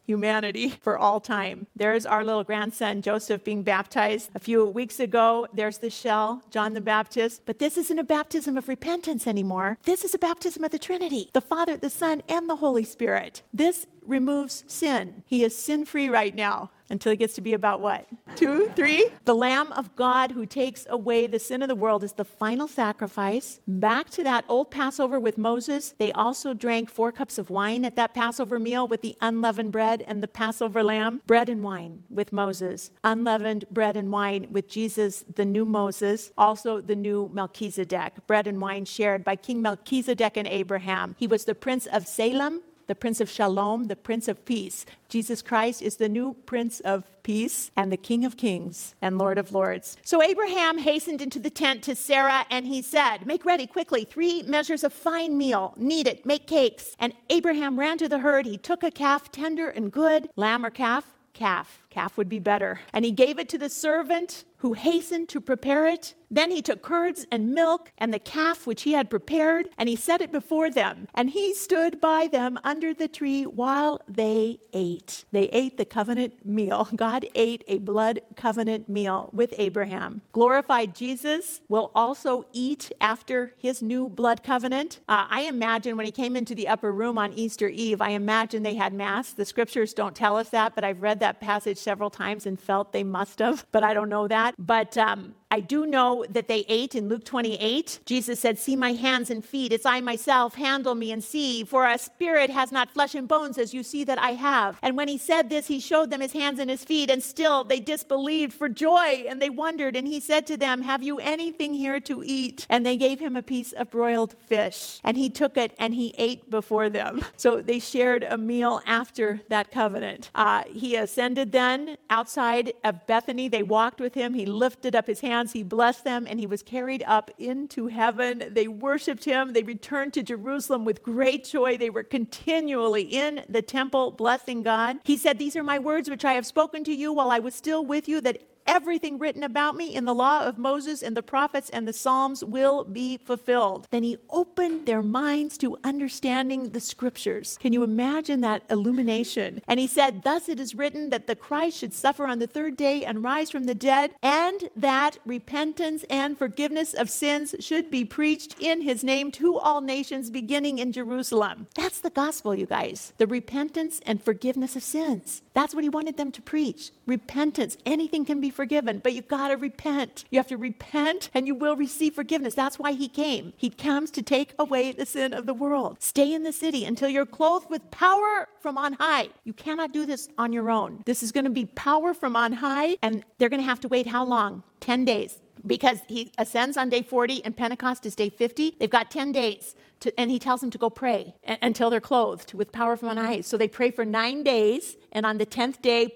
humanity 0.10 0.70
for 0.82 0.98
all 0.98 1.20
time. 1.20 1.68
There's 1.76 2.08
our 2.08 2.24
little 2.26 2.44
grandson, 2.44 3.04
Joseph, 3.04 3.44
being 3.44 3.62
baptized 3.62 4.32
a 4.34 4.40
few 4.40 4.66
weeks 4.66 5.00
ago. 5.00 5.48
There's 5.54 5.78
the 5.78 5.92
shell, 5.92 6.42
John 6.50 6.74
the 6.74 6.82
Baptist. 6.82 7.44
But 7.46 7.60
this 7.60 7.78
isn't 7.78 8.00
a 8.00 8.04
baptism 8.04 8.58
of 8.58 8.68
repentance 8.68 9.28
anymore. 9.28 9.78
This 9.84 10.04
is 10.04 10.16
a 10.16 10.18
baptism 10.18 10.64
of 10.64 10.72
the 10.72 10.80
Trinity 10.80 11.30
the 11.34 11.42
Father, 11.42 11.78
the 11.78 11.92
Son, 11.92 12.24
and 12.28 12.50
the 12.50 12.56
Holy 12.56 12.84
Spirit. 12.84 13.44
This 13.54 13.86
removes 14.10 14.64
sin. 14.68 15.24
He 15.26 15.44
is 15.44 15.56
sin 15.58 15.86
free 15.86 16.10
right 16.10 16.36
now 16.36 16.72
until 16.90 17.12
it 17.12 17.20
gets 17.20 17.36
to 17.36 17.42
be 17.42 17.54
about 17.54 17.82
what? 17.82 18.08
Two, 18.36 18.72
three? 18.76 19.08
The 19.26 19.36
Lamb 19.36 19.72
of 19.74 19.96
God 19.96 20.32
who 20.32 20.46
takes 20.46 20.88
away 20.90 21.28
the 21.28 21.40
sin 21.40 21.62
of 21.62 21.68
the 21.68 21.76
world 21.76 22.04
is 22.04 22.14
the 22.14 22.26
final 22.26 22.68
sacrifice. 22.68 23.60
Back 23.68 24.10
to 24.12 24.24
that 24.24 24.46
old 24.48 24.72
Passover 24.72 25.20
with 25.20 25.38
Moses, 25.38 25.94
they 26.00 26.12
also 26.12 26.54
drank 26.54 26.90
four 26.90 27.12
cups 27.12 27.38
of 27.38 27.50
wine 27.50 27.86
at 27.86 27.96
that 27.96 28.14
Passover 28.14 28.60
meal 28.60 28.88
with 28.88 29.02
the 29.02 29.16
unleavened 29.22 29.72
bread 29.72 30.04
and 30.08 30.24
the 30.24 30.28
Passover 30.28 30.84
lamb. 30.84 31.22
Bread 31.28 31.50
and 31.50 31.64
wine 31.64 32.04
with 32.10 32.34
Moses, 32.34 32.92
unleavened 33.04 33.66
bread 33.70 33.96
and 33.96 34.12
wine 34.12 34.48
with 34.50 34.68
Jesus, 34.68 35.24
the 35.36 35.46
new 35.46 35.66
Moses, 35.66 36.32
also 36.38 36.82
the 36.82 36.96
new 36.96 37.30
Melchizedek. 37.34 38.26
Bread 38.26 38.48
and 38.48 38.60
wine 38.60 38.86
shared 38.86 39.24
by 39.24 39.36
King 39.36 39.62
Melchizedek 39.62 40.38
and 40.38 40.48
Abraham. 40.48 41.16
He 41.20 41.28
was 41.28 41.46
the 41.46 41.56
prince 41.56 41.86
of 41.86 42.08
Salem 42.08 42.62
the 42.90 42.96
Prince 42.96 43.22
of 43.22 43.30
Shalom, 43.30 43.84
the 43.84 43.96
Prince 43.96 44.28
of 44.28 44.44
Peace. 44.46 44.84
Jesus 45.10 45.44
Christ 45.44 45.84
is 45.84 45.98
the 45.98 46.10
new 46.10 46.34
Prince 46.48 46.80
of 46.80 47.04
Peace 47.22 47.70
and 47.78 47.92
the 47.92 47.98
King 47.98 48.26
of 48.26 48.36
Kings 48.36 48.96
and 49.00 49.20
Lord 49.20 49.38
of 49.38 49.52
Lords. 49.52 49.96
So 50.04 50.24
Abraham 50.24 50.80
hastened 50.80 51.22
into 51.22 51.38
the 51.38 51.52
tent 51.52 51.84
to 51.84 51.96
Sarah 51.96 52.48
and 52.50 52.66
he 52.66 52.82
said, 52.82 53.28
Make 53.28 53.46
ready 53.46 53.68
quickly 53.68 54.06
three 54.06 54.42
measures 54.42 54.84
of 54.84 54.92
fine 54.92 55.38
meal, 55.38 55.76
knead 55.78 56.08
it, 56.08 56.26
make 56.26 56.48
cakes. 56.48 56.96
And 56.98 57.14
Abraham 57.30 57.80
ran 57.80 58.00
to 58.00 58.10
the 58.10 58.18
herd. 58.18 58.48
He 58.48 58.58
took 58.58 58.82
a 58.82 58.90
calf, 58.90 59.32
tender 59.32 59.70
and 59.70 59.92
good, 59.92 60.28
lamb 60.36 60.66
or 60.66 60.72
calf, 60.72 61.06
calf. 61.34 61.84
Calf 61.92 62.18
would 62.18 62.28
be 62.28 62.40
better. 62.40 62.80
And 62.92 63.06
he 63.06 63.12
gave 63.12 63.38
it 63.38 63.50
to 63.50 63.60
the 63.60 63.70
servant 63.70 64.46
who 64.60 64.74
hastened 64.74 65.30
to 65.30 65.42
prepare 65.42 65.88
it. 65.88 66.14
Then 66.32 66.52
he 66.52 66.62
took 66.62 66.84
curds 66.84 67.26
and 67.32 67.54
milk 67.54 67.92
and 67.98 68.14
the 68.14 68.20
calf 68.20 68.68
which 68.68 68.84
he 68.84 68.92
had 68.92 69.10
prepared, 69.10 69.70
and 69.78 69.90
he 69.90 69.96
set 69.96 70.22
it 70.22 70.32
before 70.32 70.70
them. 70.70 71.08
And 71.16 71.32
he 71.32 71.56
stood 71.56 72.00
by 72.00 72.28
them 72.28 72.60
under 72.64 72.94
the 72.94 73.08
tree 73.08 73.44
while 73.46 74.02
they 74.08 74.60
ate. 74.72 75.26
They 75.32 75.46
ate 75.46 75.78
the 75.78 75.86
covenant 75.86 76.46
meal. 76.46 76.88
God 76.96 77.26
ate 77.34 77.64
a 77.68 77.80
blood 77.80 78.20
covenant 78.36 78.88
meal 78.88 79.30
with 79.34 79.56
Abraham. 79.58 80.22
Glorified 80.34 80.94
Jesus 80.94 81.62
will 81.68 81.92
also 81.96 82.46
eat 82.54 82.92
after 83.02 83.54
his 83.58 83.82
new 83.82 84.08
blood 84.08 84.44
covenant. 84.44 85.00
Uh, 85.10 85.26
I 85.30 85.42
imagine 85.44 85.98
when 85.98 86.06
he 86.06 86.12
came 86.12 86.36
into 86.36 86.54
the 86.54 86.68
upper 86.68 86.92
room 86.92 87.18
on 87.18 87.34
Easter 87.34 87.70
Eve, 87.70 88.02
I 88.02 88.12
imagine 88.12 88.62
they 88.62 88.76
had 88.76 88.94
Mass. 88.94 89.32
The 89.32 89.46
scriptures 89.46 89.94
don't 89.94 90.16
tell 90.16 90.38
us 90.38 90.50
that, 90.50 90.76
but 90.76 90.84
I've 90.84 91.02
read 91.02 91.22
that 91.22 91.42
passage 91.42 91.78
several 91.78 92.12
times 92.12 92.46
and 92.46 92.60
felt 92.60 92.92
they 92.92 93.04
must 93.04 93.40
have, 93.40 93.66
but 93.72 93.84
I 93.84 93.94
don't 93.94 94.10
know 94.10 94.28
that 94.28 94.49
But 94.58 94.98
um, 94.98 95.36
I 95.52 95.62
do 95.62 95.88
know 95.88 96.26
that 96.30 96.48
they 96.48 96.64
ate 96.68 96.94
in 96.94 97.10
Luke 97.10 97.26
28. 97.26 98.02
Jesus 98.06 98.40
said, 98.40 98.60
See 98.60 98.76
my 98.76 98.94
hands 98.94 99.32
and 99.32 99.44
feet. 99.44 99.74
It's 99.74 99.86
I 99.86 100.00
myself. 100.00 100.54
Handle 100.54 100.94
me 100.94 101.12
and 101.12 101.24
see. 101.24 101.64
For 101.64 101.88
a 101.88 101.98
spirit 101.98 102.52
has 102.52 102.72
not 102.72 102.92
flesh 102.92 103.16
and 103.16 103.28
bones 103.28 103.58
as 103.58 103.74
you 103.74 103.82
see 103.82 104.04
that 104.04 104.20
I 104.20 104.32
have. 104.32 104.78
And 104.84 104.96
when 104.96 105.08
he 105.08 105.18
said 105.18 105.50
this, 105.50 105.66
he 105.66 105.80
showed 105.80 106.12
them 106.12 106.22
his 106.22 106.34
hands 106.34 106.60
and 106.60 106.70
his 106.70 106.86
feet. 106.86 107.10
And 107.10 107.24
still 107.24 107.64
they 107.64 107.80
disbelieved 107.80 108.54
for 108.54 108.70
joy 108.70 109.26
and 109.28 109.42
they 109.42 109.50
wondered. 109.50 109.96
And 109.96 110.08
he 110.08 110.20
said 110.20 110.46
to 110.48 110.58
them, 110.58 110.84
Have 110.84 111.02
you 111.02 111.18
anything 111.18 111.74
here 111.74 112.00
to 112.02 112.22
eat? 112.24 112.68
And 112.70 112.86
they 112.86 112.96
gave 112.96 113.20
him 113.20 113.36
a 113.36 113.42
piece 113.42 113.72
of 113.72 113.90
broiled 113.90 114.36
fish. 114.46 115.00
And 115.04 115.18
he 115.18 115.32
took 115.32 115.58
it 115.58 115.74
and 115.80 115.96
he 115.96 116.14
ate 116.18 116.50
before 116.50 116.90
them. 116.90 117.26
So 117.38 117.62
they 117.62 117.80
shared 117.80 118.24
a 118.24 118.38
meal 118.38 118.82
after 118.86 119.40
that 119.48 119.72
covenant. 119.72 120.30
Uh, 120.36 120.64
he 120.68 120.98
ascended 120.98 121.54
then 121.54 121.96
outside 122.10 122.74
of 122.84 123.08
Bethany. 123.08 123.48
They 123.48 123.64
walked 123.64 124.02
with 124.02 124.14
him. 124.14 124.34
He 124.40 124.46
lifted 124.46 124.96
up 124.96 125.06
his 125.06 125.20
hands 125.20 125.52
he 125.52 125.64
blessed 125.64 126.06
them, 126.06 126.26
and 126.26 126.40
he 126.40 126.48
was 126.48 126.64
carried 126.64 127.04
up 127.06 127.30
into 127.38 127.88
heaven. 127.88 128.42
They 128.52 128.70
worshiped 128.70 129.26
him. 129.26 129.52
They 129.52 129.64
returned 129.64 130.14
to 130.14 130.24
Jerusalem 130.24 130.86
with 130.86 131.04
great 131.04 131.44
joy. 131.44 131.76
They 131.76 131.90
were 131.90 132.04
continually 132.04 133.02
in 133.02 133.44
the 133.50 133.62
temple 133.62 134.12
blessing 134.12 134.64
God. 134.64 135.00
He 135.04 135.18
said, 135.18 135.40
These 135.40 135.58
are 135.58 135.64
my 135.64 135.78
words 135.78 136.10
which 136.10 136.24
I 136.24 136.36
have 136.36 136.46
spoken 136.46 136.86
to 136.86 136.94
you 136.94 137.12
while 137.12 137.32
I 137.32 137.40
was 137.40 137.54
still 137.54 137.84
with 137.84 138.08
you, 138.08 138.22
that 138.22 138.59
everything 138.70 139.18
written 139.18 139.42
about 139.42 139.76
me 139.76 139.96
in 139.96 140.06
the 140.06 140.14
law 140.14 140.44
of 140.44 140.60
Moses 140.60 141.02
and 141.02 141.18
the 141.18 141.24
prophets 141.24 141.72
and 141.72 141.88
the 141.88 141.92
Psalms 141.92 142.44
will 142.44 142.84
be 142.84 143.18
fulfilled. 143.18 143.88
Then 143.90 144.04
he 144.04 144.18
opened 144.30 144.86
their 144.86 145.02
minds 145.02 145.58
to 145.58 145.78
understanding 145.84 146.70
the 146.70 146.80
scriptures. 146.80 147.58
Can 147.60 147.74
you 147.74 147.82
imagine 147.82 148.42
that 148.42 148.62
illumination? 148.70 149.64
And 149.68 149.80
he 149.80 149.88
said, 149.88 150.22
Thus 150.22 150.48
it 150.48 150.60
is 150.60 150.76
written 150.76 151.10
that 151.10 151.26
the 151.26 151.36
Christ 151.36 151.80
should 151.80 151.96
suffer 151.96 152.28
on 152.28 152.38
the 152.38 152.46
third 152.46 152.78
day 152.78 153.04
and 153.04 153.24
rise 153.24 153.50
from 153.50 153.64
the 153.64 153.74
dead, 153.74 154.12
and 154.22 154.70
that 154.76 155.18
repentance 155.26 156.06
and 156.08 156.38
forgiveness 156.38 156.94
of 156.94 157.10
sins 157.10 157.56
should 157.60 157.90
be 157.90 158.06
preached 158.06 158.56
in 158.60 158.82
his 158.82 159.04
name 159.04 159.32
to 159.32 159.58
all 159.58 159.82
nations, 159.82 160.30
beginning 160.30 160.78
in 160.78 160.92
Jerusalem. 160.92 161.66
That's 161.74 162.02
the 162.02 162.12
gospel, 162.12 162.54
you 162.54 162.68
guys. 162.68 163.14
The 163.18 163.26
repentance 163.26 164.00
and 164.06 164.22
forgiveness 164.22 164.76
of 164.76 164.84
sins. 164.84 165.42
That's 165.56 165.74
what 165.74 165.84
he 165.84 165.90
wanted 165.90 166.18
them 166.18 166.32
to 166.34 166.42
preach. 166.42 166.92
Repentance. 167.08 167.76
Anything 167.84 168.26
can 168.26 168.40
be 168.40 168.52
forgiven, 168.60 169.00
but 169.02 169.14
you've 169.14 169.30
got 169.30 169.48
to 169.48 169.56
repent. 169.56 170.26
You 170.32 170.38
have 170.38 170.48
to 170.48 170.58
repent 170.58 171.30
and 171.34 171.48
you 171.48 171.56
will 171.56 171.78
receive 171.78 172.14
forgiveness. 172.14 172.56
That's 172.56 172.78
why 172.78 172.92
he 172.92 173.08
came. 173.08 173.54
He 173.56 173.70
comes 173.70 174.12
to 174.12 174.22
take 174.22 174.54
away 174.60 174.92
the 174.92 175.06
sin 175.06 175.34
of 175.34 175.46
the 175.46 175.54
world. 175.54 175.96
Stay 176.02 176.34
in 176.34 176.44
the 176.44 176.52
city 176.52 176.84
until 176.84 177.08
you're 177.08 177.26
clothed 177.26 177.70
with 177.70 177.90
power 177.90 178.50
from 178.60 178.78
on 178.78 178.92
high. 178.94 179.30
You 179.46 179.54
cannot 179.54 179.94
do 179.94 180.06
this 180.06 180.28
on 180.38 180.52
your 180.52 180.70
own. 180.70 181.04
This 181.06 181.24
is 181.24 181.32
going 181.32 181.46
to 181.46 181.50
be 181.50 181.68
power 181.68 182.14
from 182.14 182.36
on 182.36 182.52
high, 182.52 182.98
and 183.02 183.24
they're 183.38 183.48
going 183.48 183.62
to 183.62 183.66
have 183.66 183.80
to 183.80 183.88
wait 183.88 184.08
how 184.08 184.26
long? 184.26 184.64
10 184.82 185.06
days. 185.06 185.40
Because 185.66 186.00
he 186.10 186.34
ascends 186.38 186.76
on 186.76 186.90
day 186.90 187.02
40 187.02 187.46
and 187.46 187.56
Pentecost 187.56 188.06
is 188.06 188.14
day 188.14 188.30
50. 188.30 188.76
They've 188.78 188.90
got 188.90 189.10
10 189.10 189.32
days. 189.32 189.74
To, 190.02 190.20
and 190.20 190.30
he 190.30 190.40
tells 190.40 190.60
them 190.60 190.70
to 190.72 190.78
go 190.78 190.90
pray 190.90 191.34
until 191.62 191.90
they're 191.90 192.02
clothed 192.02 192.54
with 192.54 192.74
power 192.74 192.98
from 192.98 193.08
on 193.08 193.18
high. 193.18 193.40
So 193.42 193.56
they 193.56 193.70
pray 193.70 193.92
for 193.92 194.04
nine 194.04 194.44
days, 194.44 194.98
and 195.14 195.26
on 195.26 195.38
the 195.38 195.46
10th 195.46 195.82
day, 195.82 196.16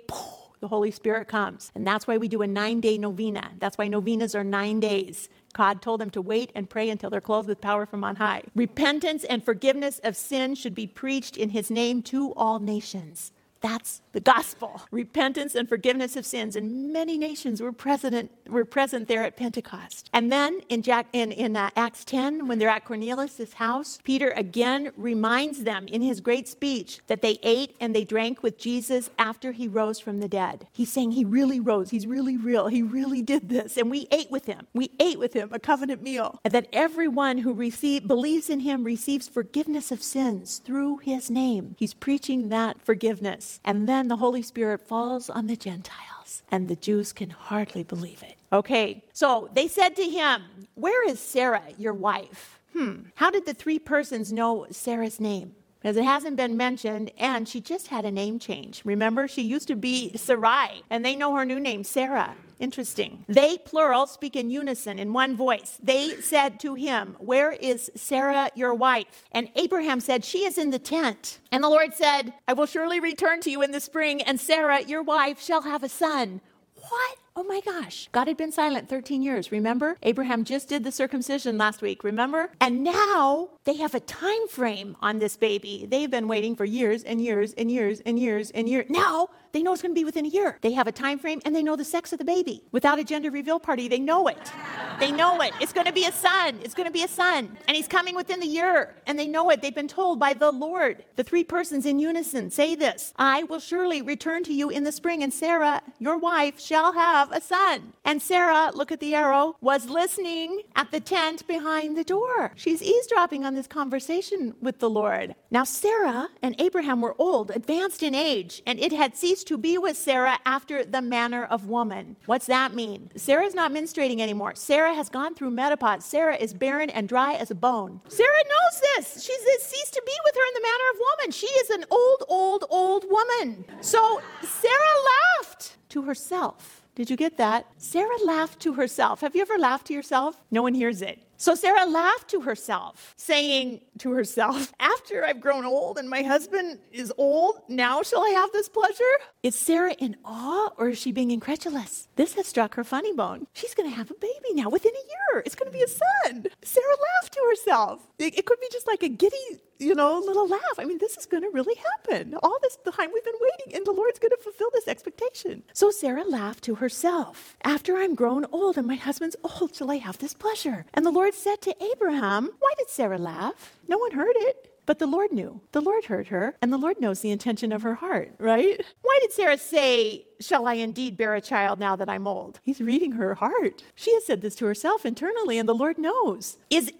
the 0.63 0.69
Holy 0.69 0.91
Spirit 0.91 1.27
comes. 1.27 1.73
And 1.75 1.85
that's 1.85 2.07
why 2.07 2.15
we 2.15 2.29
do 2.29 2.41
a 2.41 2.47
nine 2.47 2.79
day 2.79 2.97
novena. 2.97 3.51
That's 3.59 3.77
why 3.77 3.89
novenas 3.89 4.33
are 4.33 4.45
nine 4.45 4.79
days. 4.79 5.27
God 5.53 5.81
told 5.81 5.99
them 5.99 6.09
to 6.11 6.21
wait 6.21 6.53
and 6.55 6.69
pray 6.69 6.89
until 6.89 7.09
they're 7.09 7.19
clothed 7.19 7.49
with 7.49 7.59
power 7.59 7.85
from 7.85 8.05
on 8.05 8.15
high. 8.15 8.43
Repentance 8.55 9.25
and 9.25 9.43
forgiveness 9.43 9.99
of 10.05 10.15
sin 10.15 10.55
should 10.55 10.73
be 10.73 10.87
preached 10.87 11.35
in 11.35 11.49
his 11.49 11.69
name 11.69 12.01
to 12.03 12.31
all 12.35 12.59
nations. 12.59 13.33
That's 13.63 14.01
the 14.11 14.19
gospel. 14.19 14.81
Repentance 14.91 15.55
and 15.55 15.69
forgiveness 15.69 16.17
of 16.17 16.25
sins. 16.25 16.57
And 16.57 16.91
many 16.91 17.17
nations 17.17 17.61
were 17.61 17.71
present, 17.71 18.29
were 18.45 18.65
present 18.65 19.07
there 19.07 19.23
at 19.23 19.37
Pentecost. 19.37 20.09
And 20.11 20.29
then 20.29 20.59
in, 20.67 20.81
Jack, 20.81 21.07
in, 21.13 21.31
in 21.31 21.55
uh, 21.55 21.69
Acts 21.77 22.03
10, 22.03 22.49
when 22.49 22.59
they're 22.59 22.67
at 22.67 22.83
Cornelius' 22.83 23.53
house, 23.53 23.99
Peter 24.03 24.31
again 24.31 24.91
reminds 24.97 25.63
them 25.63 25.87
in 25.87 26.01
his 26.01 26.19
great 26.19 26.49
speech 26.49 26.99
that 27.07 27.21
they 27.21 27.39
ate 27.41 27.77
and 27.79 27.95
they 27.95 28.03
drank 28.03 28.43
with 28.43 28.57
Jesus 28.57 29.09
after 29.17 29.53
he 29.53 29.69
rose 29.69 29.97
from 29.97 30.19
the 30.19 30.27
dead. 30.27 30.67
He's 30.73 30.91
saying 30.91 31.11
he 31.11 31.23
really 31.23 31.61
rose. 31.61 31.89
He's 31.89 32.05
really 32.05 32.35
real. 32.35 32.67
He 32.67 32.81
really 32.81 33.21
did 33.21 33.47
this. 33.47 33.77
And 33.77 33.89
we 33.89 34.07
ate 34.11 34.29
with 34.29 34.45
him. 34.45 34.67
We 34.73 34.91
ate 34.99 35.19
with 35.19 35.31
him 35.31 35.49
a 35.53 35.59
covenant 35.59 36.03
meal. 36.03 36.37
And 36.43 36.53
that 36.53 36.67
everyone 36.73 37.37
who 37.37 37.53
receive, 37.53 38.09
believes 38.09 38.49
in 38.49 38.59
him 38.59 38.83
receives 38.83 39.29
forgiveness 39.29 39.89
of 39.89 40.03
sins 40.03 40.61
through 40.65 40.97
his 40.97 41.31
name. 41.31 41.75
He's 41.79 41.93
preaching 41.93 42.49
that 42.49 42.81
forgiveness. 42.81 43.52
And 43.63 43.87
then 43.87 44.07
the 44.07 44.17
Holy 44.17 44.41
Spirit 44.41 44.81
falls 44.81 45.29
on 45.29 45.47
the 45.47 45.55
Gentiles, 45.55 46.43
and 46.51 46.67
the 46.67 46.75
Jews 46.75 47.13
can 47.13 47.29
hardly 47.29 47.83
believe 47.83 48.23
it. 48.23 48.35
Okay, 48.51 49.03
so 49.13 49.49
they 49.53 49.67
said 49.67 49.95
to 49.95 50.03
him, 50.03 50.43
Where 50.75 51.07
is 51.07 51.19
Sarah, 51.19 51.63
your 51.77 51.93
wife? 51.93 52.59
Hmm, 52.73 53.03
how 53.15 53.29
did 53.29 53.45
the 53.45 53.53
three 53.53 53.79
persons 53.79 54.33
know 54.33 54.67
Sarah's 54.71 55.19
name? 55.19 55.55
because 55.83 55.97
it 55.97 56.05
hasn't 56.05 56.37
been 56.37 56.55
mentioned, 56.55 57.11
and 57.17 57.47
she 57.47 57.59
just 57.59 57.87
had 57.87 58.05
a 58.05 58.11
name 58.11 58.39
change. 58.39 58.81
Remember, 58.85 59.27
she 59.27 59.41
used 59.41 59.67
to 59.67 59.75
be 59.75 60.15
Sarai, 60.15 60.81
and 60.89 61.03
they 61.03 61.13
know 61.13 61.35
her 61.35 61.43
new 61.43 61.59
name, 61.59 61.83
Sarah. 61.83 62.33
Interesting. 62.63 63.25
They, 63.27 63.57
plural, 63.57 64.07
speak 64.07 64.37
in 64.37 64.49
unison, 64.49 64.97
in 64.97 65.11
one 65.11 65.35
voice. 65.35 65.77
They 65.83 66.21
said 66.21 66.61
to 66.61 66.75
him, 66.75 67.17
Where 67.19 67.51
is 67.51 67.91
Sarah, 67.93 68.51
your 68.55 68.73
wife? 68.73 69.25
And 69.33 69.49
Abraham 69.57 69.99
said, 69.99 70.23
She 70.23 70.45
is 70.45 70.57
in 70.57 70.69
the 70.69 70.79
tent. 70.79 71.39
And 71.51 71.61
the 71.61 71.67
Lord 71.67 71.93
said, 71.93 72.33
I 72.47 72.53
will 72.53 72.65
surely 72.65 73.01
return 73.01 73.41
to 73.41 73.51
you 73.51 73.63
in 73.63 73.71
the 73.71 73.81
spring, 73.81 74.21
and 74.21 74.39
Sarah, 74.39 74.81
your 74.81 75.03
wife, 75.03 75.41
shall 75.41 75.63
have 75.63 75.83
a 75.83 75.89
son. 75.89 76.39
What? 76.75 77.17
Oh 77.35 77.43
my 77.43 77.61
gosh. 77.61 78.09
God 78.11 78.27
had 78.27 78.37
been 78.37 78.51
silent 78.51 78.87
13 78.89 79.23
years. 79.23 79.51
Remember? 79.51 79.97
Abraham 80.03 80.43
just 80.43 80.69
did 80.69 80.83
the 80.83 80.91
circumcision 80.91 81.57
last 81.57 81.81
week. 81.81 82.03
Remember? 82.03 82.51
And 82.61 82.83
now 82.83 83.49
they 83.63 83.77
have 83.77 83.95
a 83.95 83.99
time 83.99 84.47
frame 84.47 84.95
on 85.01 85.17
this 85.17 85.35
baby. 85.35 85.87
They've 85.89 86.11
been 86.11 86.27
waiting 86.27 86.55
for 86.55 86.63
years 86.63 87.03
and 87.03 87.19
years 87.19 87.53
and 87.53 87.71
years 87.71 88.01
and 88.05 88.19
years 88.19 88.51
and 88.51 88.69
years. 88.69 88.85
Now 88.87 89.29
they 89.51 89.63
know 89.63 89.73
it's 89.73 89.81
going 89.81 89.95
to 89.95 89.99
be 89.99 90.05
within 90.05 90.25
a 90.25 90.29
year. 90.29 90.59
They 90.61 90.73
have 90.73 90.85
a 90.87 90.91
time 90.91 91.17
frame 91.17 91.41
and 91.43 91.55
they 91.55 91.63
know 91.63 91.75
the 91.75 91.85
sex 91.85 92.13
of 92.13 92.19
the 92.19 92.25
baby. 92.25 92.63
Without 92.71 92.99
a 92.99 93.03
gender 93.03 93.31
reveal 93.31 93.59
party, 93.59 93.87
they 93.87 93.99
know 93.99 94.27
it. 94.27 94.51
They 94.99 95.11
know 95.11 95.41
it. 95.41 95.53
It's 95.59 95.73
going 95.73 95.87
to 95.87 95.93
be 95.93 96.05
a 96.05 96.11
son. 96.11 96.59
It's 96.63 96.73
going 96.73 96.87
to 96.87 96.93
be 96.93 97.03
a 97.03 97.07
son. 97.07 97.57
And 97.67 97.75
he's 97.75 97.87
coming 97.87 98.15
within 98.15 98.39
the 98.39 98.47
year. 98.47 98.95
And 99.07 99.17
they 99.17 99.27
know 99.27 99.49
it. 99.49 99.61
They've 99.61 99.73
been 99.73 99.87
told 99.87 100.19
by 100.19 100.33
the 100.33 100.51
Lord. 100.51 101.03
The 101.15 101.23
three 101.23 101.43
persons 101.43 101.85
in 101.85 101.99
unison 101.99 102.51
say 102.51 102.75
this 102.75 103.13
I 103.17 103.43
will 103.43 103.59
surely 103.59 104.01
return 104.01 104.43
to 104.43 104.53
you 104.53 104.69
in 104.69 104.83
the 104.83 104.91
spring, 104.91 105.23
and 105.23 105.33
Sarah, 105.33 105.81
your 105.99 106.17
wife, 106.17 106.59
shall 106.59 106.93
have 106.93 107.22
a 107.31 107.41
son. 107.41 107.93
And 108.05 108.21
Sarah, 108.21 108.71
look 108.73 108.91
at 108.91 108.99
the 108.99 109.15
arrow, 109.15 109.55
was 109.61 109.89
listening 109.89 110.61
at 110.75 110.91
the 110.91 110.99
tent 110.99 111.47
behind 111.47 111.95
the 111.97 112.03
door. 112.03 112.51
She's 112.55 112.81
eavesdropping 112.81 113.45
on 113.45 113.53
this 113.55 113.67
conversation 113.67 114.55
with 114.61 114.79
the 114.79 114.89
Lord. 114.89 115.35
Now, 115.51 115.63
Sarah 115.63 116.29
and 116.41 116.55
Abraham 116.59 117.01
were 117.01 117.15
old, 117.19 117.51
advanced 117.51 118.03
in 118.03 118.15
age, 118.15 118.61
and 118.65 118.79
it 118.79 118.91
had 118.91 119.15
ceased 119.15 119.47
to 119.47 119.57
be 119.57 119.77
with 119.77 119.97
Sarah 119.97 120.39
after 120.45 120.83
the 120.83 121.01
manner 121.01 121.45
of 121.45 121.67
woman. 121.67 122.15
What's 122.25 122.47
that 122.47 122.73
mean? 122.73 123.11
Sarah's 123.15 123.53
not 123.53 123.71
menstruating 123.71 124.19
anymore. 124.19 124.55
Sarah 124.55 124.93
has 124.93 125.09
gone 125.09 125.35
through 125.35 125.51
menopause. 125.51 126.05
Sarah 126.05 126.35
is 126.35 126.53
barren 126.53 126.89
and 126.89 127.07
dry 127.07 127.33
as 127.33 127.51
a 127.51 127.55
bone. 127.55 128.01
Sarah 128.07 128.43
knows 128.43 128.81
this. 128.81 129.23
She's 129.23 129.63
ceased 129.63 129.93
to 129.93 130.03
be 130.05 130.13
with 130.25 130.35
her 130.35 130.47
in 130.47 130.53
the 130.55 130.61
manner 130.61 130.89
of 130.93 130.99
woman. 130.99 131.31
She 131.31 131.47
is 131.47 131.69
an 131.69 131.85
old, 131.89 132.23
old, 132.27 132.65
old 132.69 133.05
woman. 133.09 133.65
So 133.81 134.21
Sarah 134.41 134.95
laughed 135.39 135.77
to 135.89 136.03
herself. 136.03 136.82
Did 136.95 137.09
you 137.09 137.17
get 137.17 137.37
that? 137.37 137.65
Sarah 137.77 138.23
laughed 138.23 138.59
to 138.61 138.73
herself. 138.73 139.21
Have 139.21 139.35
you 139.35 139.41
ever 139.41 139.57
laughed 139.57 139.87
to 139.87 139.93
yourself? 139.93 140.43
No 140.51 140.61
one 140.61 140.75
hears 140.75 141.01
it. 141.01 141.19
So 141.37 141.55
Sarah 141.55 141.85
laughed 141.85 142.29
to 142.29 142.41
herself, 142.41 143.13
saying 143.17 143.81
to 143.99 144.11
herself, 144.11 144.73
After 144.79 145.25
I've 145.25 145.41
grown 145.41 145.65
old 145.65 145.97
and 145.97 146.09
my 146.09 146.21
husband 146.21 146.79
is 146.91 147.11
old, 147.17 147.61
now 147.67 148.01
shall 148.01 148.23
I 148.23 148.29
have 148.29 148.51
this 148.51 148.69
pleasure? 148.69 149.03
Is 149.41 149.55
Sarah 149.55 149.93
in 149.93 150.15
awe 150.23 150.69
or 150.77 150.89
is 150.89 150.97
she 150.97 151.11
being 151.11 151.31
incredulous? 151.31 152.07
This 152.15 152.35
has 152.35 152.47
struck 152.47 152.75
her 152.75 152.83
funny 152.83 153.13
bone. 153.13 153.47
She's 153.53 153.73
going 153.73 153.89
to 153.89 153.95
have 153.95 154.11
a 154.11 154.15
baby 154.15 154.53
now 154.53 154.69
within 154.69 154.93
a 154.93 155.33
year. 155.35 155.43
It's 155.45 155.55
going 155.55 155.71
to 155.71 155.77
be 155.77 155.83
a 155.83 155.87
son. 155.87 156.45
Sarah 156.61 156.95
laughed 157.15 157.33
to 157.33 157.45
herself. 157.49 158.07
It, 158.19 158.37
it 158.37 158.45
could 158.45 158.59
be 158.59 158.67
just 158.71 158.87
like 158.87 159.03
a 159.03 159.09
giddy 159.09 159.59
you 159.83 159.95
know, 159.95 160.19
little 160.19 160.47
laugh. 160.47 160.77
I 160.77 160.85
mean, 160.85 160.97
this 160.99 161.17
is 161.17 161.25
going 161.25 161.43
to 161.43 161.49
really 161.49 161.75
happen. 161.75 162.35
All 162.41 162.57
this 162.61 162.77
time 162.77 163.09
we've 163.13 163.23
been 163.23 163.33
waiting, 163.39 163.75
and 163.75 163.85
the 163.85 163.91
Lord's 163.91 164.19
going 164.19 164.31
to 164.31 164.41
fulfill 164.41 164.69
this 164.73 164.87
expectation. 164.87 165.63
So 165.73 165.91
Sarah 165.91 166.23
laughed 166.23 166.63
to 166.65 166.75
herself. 166.75 167.57
After 167.63 167.97
I'm 167.97 168.15
grown 168.15 168.45
old 168.51 168.77
and 168.77 168.87
my 168.87 168.95
husband's 168.95 169.35
old, 169.43 169.75
shall 169.75 169.91
I 169.91 169.97
have 169.97 170.19
this 170.19 170.33
pleasure? 170.33 170.85
And 170.93 171.05
the 171.05 171.11
Lord 171.11 171.32
said 171.33 171.61
to 171.61 171.83
Abraham, 171.83 172.51
Why 172.59 172.71
did 172.77 172.89
Sarah 172.89 173.17
laugh? 173.17 173.77
No 173.87 173.97
one 173.97 174.11
heard 174.11 174.35
it. 174.35 174.69
But 174.85 174.99
the 174.99 175.07
Lord 175.07 175.31
knew. 175.31 175.61
The 175.71 175.81
Lord 175.81 176.05
heard 176.05 176.27
her, 176.27 176.55
and 176.61 176.71
the 176.71 176.77
Lord 176.77 176.99
knows 176.99 177.21
the 177.21 177.31
intention 177.31 177.71
of 177.71 177.83
her 177.83 177.95
heart, 177.95 178.33
right? 178.37 178.83
Why 179.01 179.19
did 179.21 179.31
Sarah 179.31 179.57
say, 179.57 180.25
Shall 180.41 180.67
I 180.67 180.73
indeed 180.73 181.15
bear 181.15 181.35
a 181.35 181.41
child 181.41 181.79
now 181.79 181.95
that 181.95 182.09
I'm 182.09 182.27
old? 182.27 182.59
He's 182.63 182.81
reading 182.81 183.13
her 183.13 183.35
heart. 183.35 183.83
She 183.95 184.13
has 184.13 184.25
said 184.25 184.41
this 184.41 184.55
to 184.55 184.65
herself 184.65 185.05
internally, 185.05 185.57
and 185.57 185.69
the 185.69 185.75
Lord 185.75 185.97
knows. 185.97 186.57
Is 186.69 186.91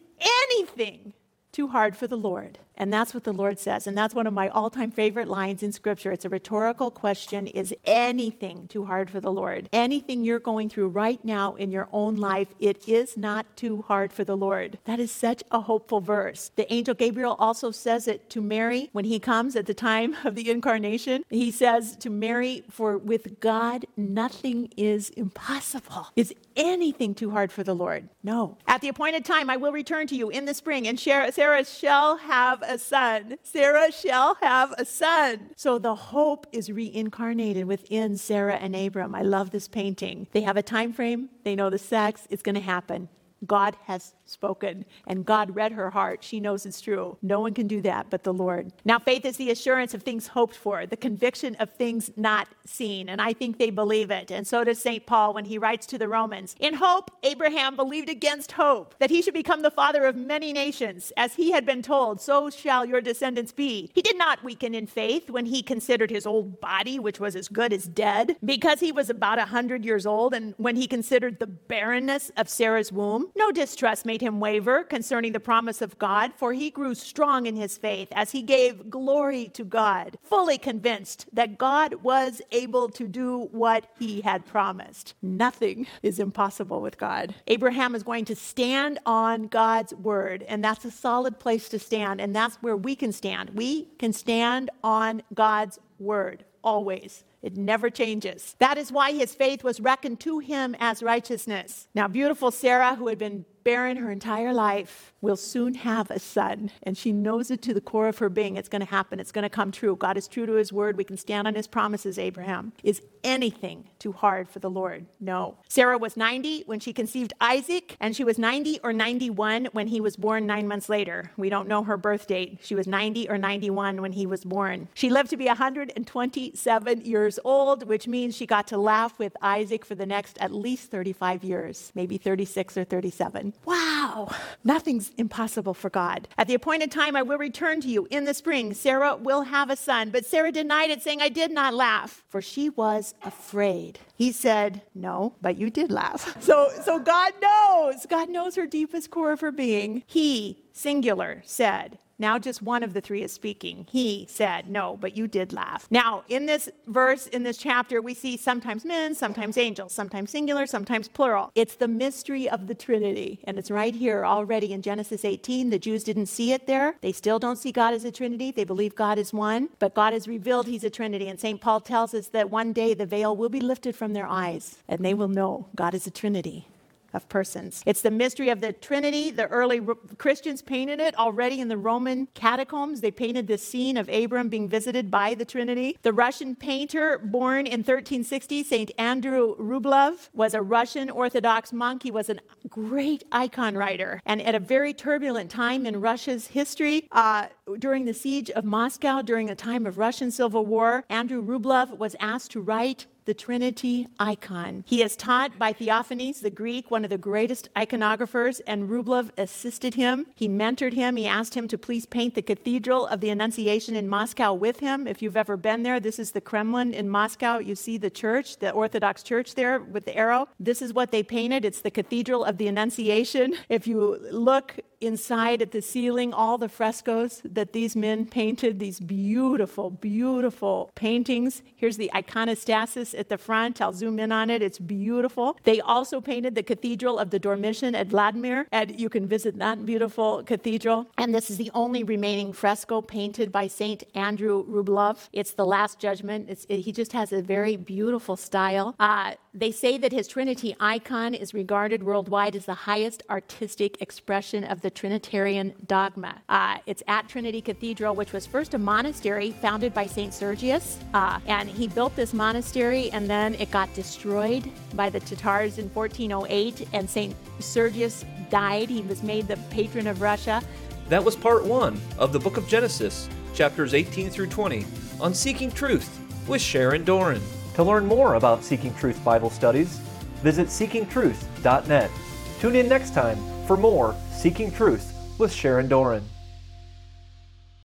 anything 0.51 1.13
too 1.51 1.67
hard 1.67 1.97
for 1.97 2.07
the 2.07 2.15
Lord? 2.17 2.59
And 2.75 2.91
that's 2.91 3.13
what 3.13 3.23
the 3.23 3.33
Lord 3.33 3.59
says. 3.59 3.87
And 3.87 3.97
that's 3.97 4.15
one 4.15 4.27
of 4.27 4.33
my 4.33 4.49
all 4.49 4.69
time 4.69 4.91
favorite 4.91 5.27
lines 5.27 5.63
in 5.63 5.71
Scripture. 5.71 6.11
It's 6.11 6.25
a 6.25 6.29
rhetorical 6.29 6.91
question 6.91 7.47
Is 7.47 7.73
anything 7.85 8.67
too 8.67 8.85
hard 8.85 9.09
for 9.09 9.19
the 9.19 9.31
Lord? 9.31 9.69
Anything 9.71 10.23
you're 10.23 10.39
going 10.39 10.69
through 10.69 10.89
right 10.89 11.23
now 11.23 11.55
in 11.55 11.71
your 11.71 11.87
own 11.91 12.15
life, 12.15 12.49
it 12.59 12.87
is 12.87 13.17
not 13.17 13.45
too 13.55 13.83
hard 13.83 14.11
for 14.11 14.23
the 14.23 14.37
Lord. 14.37 14.79
That 14.85 14.99
is 14.99 15.11
such 15.11 15.43
a 15.51 15.61
hopeful 15.61 16.01
verse. 16.01 16.51
The 16.55 16.71
angel 16.73 16.93
Gabriel 16.93 17.35
also 17.39 17.71
says 17.71 18.07
it 18.07 18.29
to 18.31 18.41
Mary 18.41 18.89
when 18.91 19.05
he 19.05 19.19
comes 19.19 19.55
at 19.55 19.65
the 19.65 19.73
time 19.73 20.15
of 20.23 20.35
the 20.35 20.49
incarnation. 20.49 21.23
He 21.29 21.51
says 21.51 21.95
to 21.97 22.09
Mary, 22.09 22.63
For 22.69 22.97
with 22.97 23.39
God, 23.39 23.85
nothing 23.95 24.69
is 24.77 25.09
impossible. 25.11 26.07
Is 26.15 26.33
anything 26.55 27.13
too 27.15 27.31
hard 27.31 27.51
for 27.51 27.63
the 27.63 27.73
Lord? 27.73 28.09
No. 28.23 28.57
At 28.67 28.81
the 28.81 28.89
appointed 28.89 29.25
time, 29.25 29.49
I 29.49 29.57
will 29.57 29.71
return 29.71 30.07
to 30.07 30.15
you 30.15 30.29
in 30.29 30.45
the 30.45 30.53
spring, 30.53 30.87
and 30.87 30.99
Sarah 30.99 31.65
shall 31.65 32.17
have 32.17 32.62
a 32.67 32.77
son. 32.77 33.37
Sarah 33.43 33.91
shall 33.91 34.35
have 34.41 34.73
a 34.77 34.85
son. 34.85 35.51
So 35.55 35.77
the 35.79 35.95
hope 35.95 36.47
is 36.51 36.71
reincarnated 36.71 37.65
within 37.65 38.17
Sarah 38.17 38.55
and 38.55 38.75
Abram. 38.75 39.15
I 39.15 39.21
love 39.21 39.51
this 39.51 39.67
painting. 39.67 40.27
They 40.31 40.41
have 40.41 40.57
a 40.57 40.63
time 40.63 40.93
frame, 40.93 41.29
they 41.43 41.55
know 41.55 41.69
the 41.69 41.77
sex, 41.77 42.27
it's 42.29 42.43
going 42.43 42.55
to 42.55 42.61
happen. 42.61 43.09
God 43.45 43.75
has 43.85 44.13
spoken, 44.25 44.85
and 45.07 45.25
God 45.25 45.55
read 45.55 45.73
her 45.73 45.89
heart. 45.89 46.23
She 46.23 46.39
knows 46.39 46.65
it's 46.65 46.81
true. 46.81 47.17
No 47.21 47.39
one 47.39 47.53
can 47.53 47.67
do 47.67 47.81
that 47.81 48.09
but 48.09 48.23
the 48.23 48.33
Lord. 48.33 48.71
Now, 48.85 48.99
faith 48.99 49.25
is 49.25 49.37
the 49.37 49.51
assurance 49.51 49.93
of 49.93 50.03
things 50.03 50.27
hoped 50.27 50.55
for, 50.55 50.85
the 50.85 50.97
conviction 50.97 51.55
of 51.55 51.71
things 51.71 52.11
not 52.15 52.47
seen, 52.65 53.09
and 53.09 53.21
I 53.21 53.33
think 53.33 53.57
they 53.57 53.69
believe 53.69 54.11
it. 54.11 54.31
And 54.31 54.47
so 54.47 54.63
does 54.63 54.81
St. 54.81 55.05
Paul 55.05 55.33
when 55.33 55.45
he 55.45 55.57
writes 55.57 55.85
to 55.87 55.97
the 55.97 56.07
Romans 56.07 56.55
In 56.59 56.75
hope, 56.75 57.11
Abraham 57.23 57.75
believed 57.75 58.09
against 58.09 58.53
hope 58.53 58.95
that 58.99 59.09
he 59.09 59.21
should 59.21 59.33
become 59.33 59.61
the 59.61 59.71
father 59.71 60.05
of 60.05 60.15
many 60.15 60.53
nations. 60.53 61.11
As 61.17 61.35
he 61.35 61.51
had 61.51 61.65
been 61.65 61.81
told, 61.81 62.21
so 62.21 62.49
shall 62.49 62.85
your 62.85 63.01
descendants 63.01 63.51
be. 63.51 63.91
He 63.93 64.01
did 64.01 64.17
not 64.17 64.43
weaken 64.43 64.73
in 64.73 64.87
faith 64.87 65.29
when 65.29 65.45
he 65.45 65.61
considered 65.61 66.09
his 66.09 66.25
old 66.25 66.59
body, 66.59 66.99
which 66.99 67.19
was 67.19 67.35
as 67.35 67.47
good 67.47 67.73
as 67.73 67.85
dead, 67.85 68.37
because 68.43 68.79
he 68.79 68.91
was 68.91 69.09
about 69.09 69.39
a 69.39 69.45
hundred 69.45 69.83
years 69.85 70.05
old, 70.05 70.33
and 70.33 70.53
when 70.57 70.75
he 70.75 70.87
considered 70.87 71.39
the 71.39 71.47
barrenness 71.47 72.31
of 72.37 72.49
Sarah's 72.49 72.91
womb. 72.91 73.31
No 73.35 73.51
distrust 73.51 74.05
made 74.05 74.21
him 74.21 74.39
waver 74.39 74.83
concerning 74.83 75.31
the 75.31 75.39
promise 75.39 75.81
of 75.81 75.97
God, 75.97 76.33
for 76.35 76.53
he 76.53 76.69
grew 76.69 76.93
strong 76.93 77.47
in 77.47 77.55
his 77.55 77.77
faith 77.77 78.07
as 78.11 78.31
he 78.31 78.43
gave 78.43 78.89
glory 78.89 79.49
to 79.53 79.63
God, 79.63 80.17
fully 80.23 80.57
convinced 80.59 81.25
that 81.33 81.57
God 81.57 81.95
was 82.03 82.41
able 82.51 82.89
to 82.89 83.07
do 83.07 83.49
what 83.51 83.87
he 83.97 84.21
had 84.21 84.45
promised. 84.45 85.15
Nothing 85.21 85.87
is 86.03 86.19
impossible 86.19 86.79
with 86.79 86.97
God. 86.99 87.33
Abraham 87.47 87.95
is 87.95 88.03
going 88.03 88.25
to 88.25 88.35
stand 88.35 88.99
on 89.05 89.47
God's 89.47 89.93
word, 89.95 90.43
and 90.47 90.63
that's 90.63 90.85
a 90.85 90.91
solid 90.91 91.39
place 91.39 91.69
to 91.69 91.79
stand, 91.79 92.21
and 92.21 92.35
that's 92.35 92.57
where 92.57 92.77
we 92.77 92.95
can 92.95 93.11
stand. 93.11 93.51
We 93.51 93.85
can 93.97 94.13
stand 94.13 94.69
on 94.83 95.23
God's 95.33 95.79
word 95.97 96.45
always. 96.63 97.23
It 97.43 97.57
never 97.57 97.89
changes. 97.89 98.55
That 98.59 98.77
is 98.77 98.91
why 98.91 99.11
his 99.11 99.35
faith 99.35 99.63
was 99.63 99.81
reckoned 99.81 100.21
to 100.21 100.39
him 100.39 100.75
as 100.79 101.03
righteousness. 101.03 101.89
Now, 101.93 102.07
beautiful 102.07 102.51
Sarah, 102.51 102.95
who 102.95 103.09
had 103.09 103.19
been 103.19 103.45
barren 103.63 103.97
her 103.97 104.11
entire 104.11 104.53
life, 104.53 105.13
will 105.21 105.37
soon 105.37 105.73
have 105.73 106.11
a 106.11 106.19
son. 106.19 106.69
And 106.83 106.97
she 106.97 107.13
knows 107.13 107.49
it 107.49 107.61
to 107.63 107.73
the 107.73 107.81
core 107.81 108.09
of 108.09 108.17
her 108.17 108.29
being. 108.29 108.57
It's 108.57 108.67
going 108.67 108.81
to 108.81 108.87
happen. 108.87 109.19
It's 109.19 109.31
going 109.31 109.43
to 109.43 109.49
come 109.49 109.71
true. 109.71 109.95
God 109.95 110.17
is 110.17 110.27
true 110.27 110.45
to 110.45 110.53
his 110.53 110.73
word. 110.73 110.97
We 110.97 111.05
can 111.05 111.17
stand 111.17 111.47
on 111.47 111.55
his 111.55 111.65
promises, 111.65 112.19
Abraham. 112.19 112.73
Is 112.83 113.01
anything 113.23 113.89
too 113.99 114.11
hard 114.11 114.49
for 114.49 114.59
the 114.59 114.69
Lord? 114.69 115.05
No. 115.21 115.57
Sarah 115.69 115.97
was 115.97 116.17
90 116.17 116.63
when 116.65 116.81
she 116.81 116.91
conceived 116.91 117.31
Isaac, 117.39 117.95
and 118.01 118.15
she 118.15 118.25
was 118.25 118.37
90 118.37 118.81
or 118.83 118.91
91 118.91 119.69
when 119.71 119.87
he 119.87 120.01
was 120.01 120.17
born 120.17 120.45
nine 120.45 120.67
months 120.67 120.89
later. 120.89 121.31
We 121.37 121.49
don't 121.49 121.69
know 121.69 121.83
her 121.83 121.95
birth 121.95 122.27
date. 122.27 122.59
She 122.61 122.75
was 122.75 122.85
90 122.85 123.29
or 123.29 123.37
91 123.37 124.01
when 124.01 124.11
he 124.11 124.25
was 124.25 124.43
born. 124.43 124.89
She 124.93 125.09
lived 125.09 125.29
to 125.29 125.37
be 125.37 125.45
127 125.45 127.01
years 127.01 127.39
old, 127.45 127.87
which 127.87 128.07
means 128.07 128.35
she 128.35 128.45
got 128.45 128.67
to 128.67 128.77
laugh 128.77 129.17
with 129.19 129.37
Isaac 129.41 129.85
for 129.85 129.95
the 129.95 130.05
next 130.05 130.37
at 130.39 130.53
least 130.53 130.91
35 130.91 131.45
years, 131.45 131.91
maybe 131.95 132.17
36 132.17 132.77
or 132.77 132.83
37. 132.83 133.52
Wow, 133.65 134.29
nothing's 134.63 135.11
impossible 135.17 135.73
for 135.73 135.89
God. 135.89 136.27
At 136.37 136.47
the 136.47 136.53
appointed 136.53 136.91
time, 136.91 137.15
I 137.15 137.21
will 137.21 137.37
return 137.37 137.81
to 137.81 137.87
you 137.87 138.07
in 138.09 138.25
the 138.25 138.33
spring. 138.33 138.73
Sarah 138.73 139.15
will 139.15 139.43
have 139.43 139.69
a 139.69 139.75
son. 139.75 140.09
But 140.09 140.25
Sarah 140.25 140.51
denied 140.51 140.89
it, 140.89 141.01
saying, 141.01 141.21
I 141.21 141.29
did 141.29 141.51
not 141.51 141.73
laugh, 141.73 142.23
for 142.27 142.41
she 142.41 142.69
was 142.69 143.13
afraid. 143.23 143.99
He 144.15 144.31
said, 144.31 144.81
No, 144.93 145.35
but 145.41 145.57
you 145.57 145.69
did 145.69 145.91
laugh. 145.91 146.37
So, 146.43 146.69
so 146.83 146.99
God 146.99 147.33
knows. 147.41 148.05
God 148.05 148.29
knows 148.29 148.55
her 148.55 148.67
deepest 148.67 149.09
core 149.09 149.31
of 149.31 149.39
her 149.39 149.51
being. 149.51 150.03
He, 150.05 150.63
singular, 150.73 151.41
said, 151.45 151.97
now, 152.19 152.37
just 152.37 152.61
one 152.61 152.83
of 152.83 152.93
the 152.93 153.01
three 153.01 153.23
is 153.23 153.31
speaking. 153.31 153.87
He 153.89 154.27
said, 154.29 154.69
No, 154.69 154.97
but 154.99 155.17
you 155.17 155.27
did 155.27 155.51
laugh. 155.51 155.87
Now, 155.89 156.23
in 156.29 156.45
this 156.45 156.69
verse, 156.87 157.27
in 157.27 157.43
this 157.43 157.57
chapter, 157.57 158.01
we 158.01 158.13
see 158.13 158.37
sometimes 158.37 158.85
men, 158.85 159.15
sometimes 159.15 159.57
angels, 159.57 159.93
sometimes 159.93 160.29
singular, 160.31 160.65
sometimes 160.65 161.07
plural. 161.07 161.51
It's 161.55 161.75
the 161.75 161.87
mystery 161.87 162.47
of 162.47 162.67
the 162.67 162.75
Trinity. 162.75 163.39
And 163.45 163.57
it's 163.57 163.71
right 163.71 163.95
here 163.95 164.25
already 164.25 164.73
in 164.73 164.81
Genesis 164.81 165.25
18. 165.25 165.69
The 165.69 165.79
Jews 165.79 166.03
didn't 166.03 166.27
see 166.27 166.53
it 166.53 166.67
there. 166.67 166.95
They 167.01 167.11
still 167.11 167.39
don't 167.39 167.57
see 167.57 167.71
God 167.71 167.93
as 167.93 168.05
a 168.05 168.11
Trinity. 168.11 168.51
They 168.51 168.63
believe 168.63 168.95
God 168.95 169.17
is 169.17 169.33
one, 169.33 169.69
but 169.79 169.95
God 169.95 170.13
has 170.13 170.27
revealed 170.27 170.67
He's 170.67 170.83
a 170.83 170.89
Trinity. 170.89 171.27
And 171.27 171.39
St. 171.39 171.59
Paul 171.59 171.81
tells 171.81 172.13
us 172.13 172.27
that 172.27 172.49
one 172.49 172.73
day 172.73 172.93
the 172.93 173.05
veil 173.05 173.35
will 173.35 173.49
be 173.49 173.59
lifted 173.59 173.95
from 173.95 174.13
their 174.13 174.27
eyes 174.27 174.77
and 174.87 175.03
they 175.03 175.13
will 175.13 175.27
know 175.27 175.67
God 175.75 175.93
is 175.93 176.05
a 176.07 176.11
Trinity 176.11 176.67
of 177.13 177.29
persons. 177.29 177.83
It's 177.85 178.01
the 178.01 178.11
mystery 178.11 178.49
of 178.49 178.61
the 178.61 178.73
Trinity. 178.73 179.31
The 179.31 179.47
early 179.47 179.81
Christians 180.17 180.61
painted 180.61 180.99
it 180.99 181.17
already 181.17 181.59
in 181.59 181.67
the 181.67 181.77
Roman 181.77 182.27
catacombs. 182.33 183.01
They 183.01 183.11
painted 183.11 183.47
the 183.47 183.57
scene 183.57 183.97
of 183.97 184.09
Abram 184.09 184.49
being 184.49 184.67
visited 184.67 185.11
by 185.11 185.33
the 185.33 185.45
Trinity. 185.45 185.97
The 186.01 186.13
Russian 186.13 186.55
painter, 186.55 187.19
born 187.19 187.65
in 187.65 187.79
1360, 187.79 188.63
St. 188.63 188.91
Andrew 188.97 189.55
Rublev, 189.57 190.29
was 190.33 190.53
a 190.53 190.61
Russian 190.61 191.09
Orthodox 191.09 191.71
monk. 191.71 192.03
He 192.03 192.11
was 192.11 192.29
a 192.29 192.37
great 192.69 193.23
icon 193.31 193.75
writer. 193.75 194.21
And 194.25 194.41
at 194.41 194.55
a 194.55 194.59
very 194.59 194.93
turbulent 194.93 195.51
time 195.51 195.85
in 195.85 196.01
Russia's 196.01 196.47
history, 196.47 197.07
uh, 197.11 197.47
during 197.79 198.05
the 198.05 198.13
siege 198.13 198.49
of 198.51 198.63
Moscow, 198.63 199.21
during 199.21 199.49
a 199.49 199.55
time 199.55 199.85
of 199.85 199.97
Russian 199.97 200.31
civil 200.31 200.65
war, 200.65 201.03
Andrew 201.09 201.43
Rublev 201.43 201.97
was 201.97 202.15
asked 202.19 202.51
to 202.51 202.61
write 202.61 203.07
the 203.25 203.33
Trinity 203.33 204.07
icon. 204.19 204.83
He 204.87 205.01
is 205.01 205.15
taught 205.15 205.57
by 205.57 205.73
Theophanes, 205.73 206.41
the 206.41 206.49
Greek, 206.49 206.91
one 206.91 207.03
of 207.03 207.09
the 207.09 207.17
greatest 207.17 207.69
iconographers, 207.75 208.61
and 208.67 208.89
Rublev 208.89 209.29
assisted 209.37 209.95
him. 209.95 210.27
He 210.35 210.47
mentored 210.47 210.93
him. 210.93 211.15
He 211.15 211.27
asked 211.27 211.55
him 211.55 211.67
to 211.69 211.77
please 211.77 212.05
paint 212.05 212.35
the 212.35 212.41
Cathedral 212.41 213.07
of 213.07 213.21
the 213.21 213.29
Annunciation 213.29 213.95
in 213.95 214.07
Moscow 214.07 214.53
with 214.53 214.79
him. 214.79 215.07
If 215.07 215.21
you've 215.21 215.37
ever 215.37 215.57
been 215.57 215.83
there, 215.83 215.99
this 215.99 216.19
is 216.19 216.31
the 216.31 216.41
Kremlin 216.41 216.93
in 216.93 217.09
Moscow. 217.09 217.57
You 217.57 217.75
see 217.75 217.97
the 217.97 218.09
church, 218.09 218.57
the 218.57 218.71
Orthodox 218.71 219.23
church 219.23 219.55
there 219.55 219.79
with 219.79 220.05
the 220.05 220.15
arrow. 220.15 220.47
This 220.59 220.81
is 220.81 220.93
what 220.93 221.11
they 221.11 221.23
painted. 221.23 221.65
It's 221.65 221.81
the 221.81 221.91
Cathedral 221.91 222.43
of 222.43 222.57
the 222.57 222.67
Annunciation. 222.67 223.55
If 223.69 223.87
you 223.87 224.17
look 224.31 224.75
inside 225.03 225.61
at 225.61 225.71
the 225.71 225.81
ceiling 225.81 226.33
all 226.33 226.57
the 226.57 226.69
frescoes 226.69 227.41
that 227.43 227.73
these 227.73 227.95
men 227.95 228.25
painted, 228.25 228.79
these 228.79 228.99
beautiful, 228.99 229.89
beautiful 229.89 230.91
paintings. 230.95 231.61
Here's 231.75 231.97
the 231.97 232.11
iconostasis 232.13 233.17
at 233.17 233.29
the 233.29 233.37
front. 233.37 233.81
I'll 233.81 233.93
zoom 233.93 234.19
in 234.19 234.31
on 234.31 234.49
it. 234.49 234.61
It's 234.61 234.79
beautiful. 234.79 235.57
They 235.63 235.81
also 235.81 236.21
painted 236.21 236.55
the 236.55 236.63
Cathedral 236.63 237.19
of 237.19 237.29
the 237.29 237.39
Dormition 237.39 237.95
at 237.95 238.07
Vladimir, 238.07 238.67
and 238.71 238.99
you 238.99 239.09
can 239.09 239.27
visit 239.27 239.57
that 239.59 239.85
beautiful 239.85 240.43
cathedral. 240.43 241.07
And 241.17 241.33
this 241.35 241.49
is 241.49 241.57
the 241.57 241.71
only 241.73 242.03
remaining 242.03 242.53
fresco 242.53 243.01
painted 243.01 243.51
by 243.51 243.67
St. 243.67 244.03
Andrew 244.15 244.65
Rublev. 244.65 245.29
It's 245.33 245.53
the 245.53 245.65
Last 245.65 245.99
Judgment. 245.99 246.49
It, 246.49 246.79
he 246.79 246.91
just 246.91 247.11
has 247.11 247.33
a 247.33 247.41
very 247.41 247.75
beautiful 247.75 248.35
style. 248.35 248.95
Uh, 248.99 249.33
they 249.53 249.71
say 249.71 249.97
that 249.97 250.11
his 250.11 250.27
Trinity 250.27 250.75
icon 250.79 251.33
is 251.33 251.53
regarded 251.53 252.03
worldwide 252.03 252.55
as 252.55 252.65
the 252.65 252.73
highest 252.73 253.21
artistic 253.29 254.01
expression 254.01 254.63
of 254.63 254.81
the 254.81 254.89
Trinitarian 254.93 255.73
dogma. 255.87 256.41
Uh, 256.49 256.77
it's 256.85 257.03
at 257.07 257.27
Trinity 257.27 257.61
Cathedral, 257.61 258.15
which 258.15 258.33
was 258.33 258.45
first 258.45 258.73
a 258.73 258.77
monastery 258.77 259.51
founded 259.51 259.93
by 259.93 260.05
St. 260.05 260.33
Sergius. 260.33 260.99
Uh, 261.13 261.39
and 261.47 261.69
he 261.69 261.87
built 261.87 262.15
this 262.15 262.33
monastery, 262.33 263.09
and 263.11 263.29
then 263.29 263.55
it 263.55 263.71
got 263.71 263.93
destroyed 263.93 264.69
by 264.93 265.09
the 265.09 265.19
Tatars 265.19 265.77
in 265.77 265.89
1408, 265.89 266.87
and 266.93 267.09
St. 267.09 267.35
Sergius 267.59 268.25
died. 268.49 268.89
He 268.89 269.01
was 269.01 269.23
made 269.23 269.47
the 269.47 269.57
patron 269.69 270.07
of 270.07 270.21
Russia. 270.21 270.61
That 271.09 271.23
was 271.23 271.35
part 271.35 271.65
one 271.65 271.99
of 272.17 272.31
the 272.31 272.39
book 272.39 272.57
of 272.57 272.67
Genesis, 272.67 273.27
chapters 273.53 273.93
18 273.93 274.29
through 274.29 274.47
20, 274.47 274.85
on 275.19 275.33
Seeking 275.33 275.71
Truth 275.71 276.19
with 276.47 276.61
Sharon 276.61 277.03
Doran. 277.03 277.41
To 277.75 277.83
learn 277.83 278.05
more 278.05 278.35
about 278.35 278.63
Seeking 278.63 278.93
Truth 278.95 279.23
Bible 279.23 279.49
studies, 279.49 279.97
visit 280.41 280.67
seekingtruth.net. 280.67 282.11
Tune 282.59 282.75
in 282.75 282.87
next 282.87 283.13
time 283.13 283.37
for 283.65 283.75
more 283.75 284.15
Seeking 284.43 284.73
Truth 284.73 285.37
with 285.39 285.53
Sharon 285.53 285.87
Doran. 285.87 286.32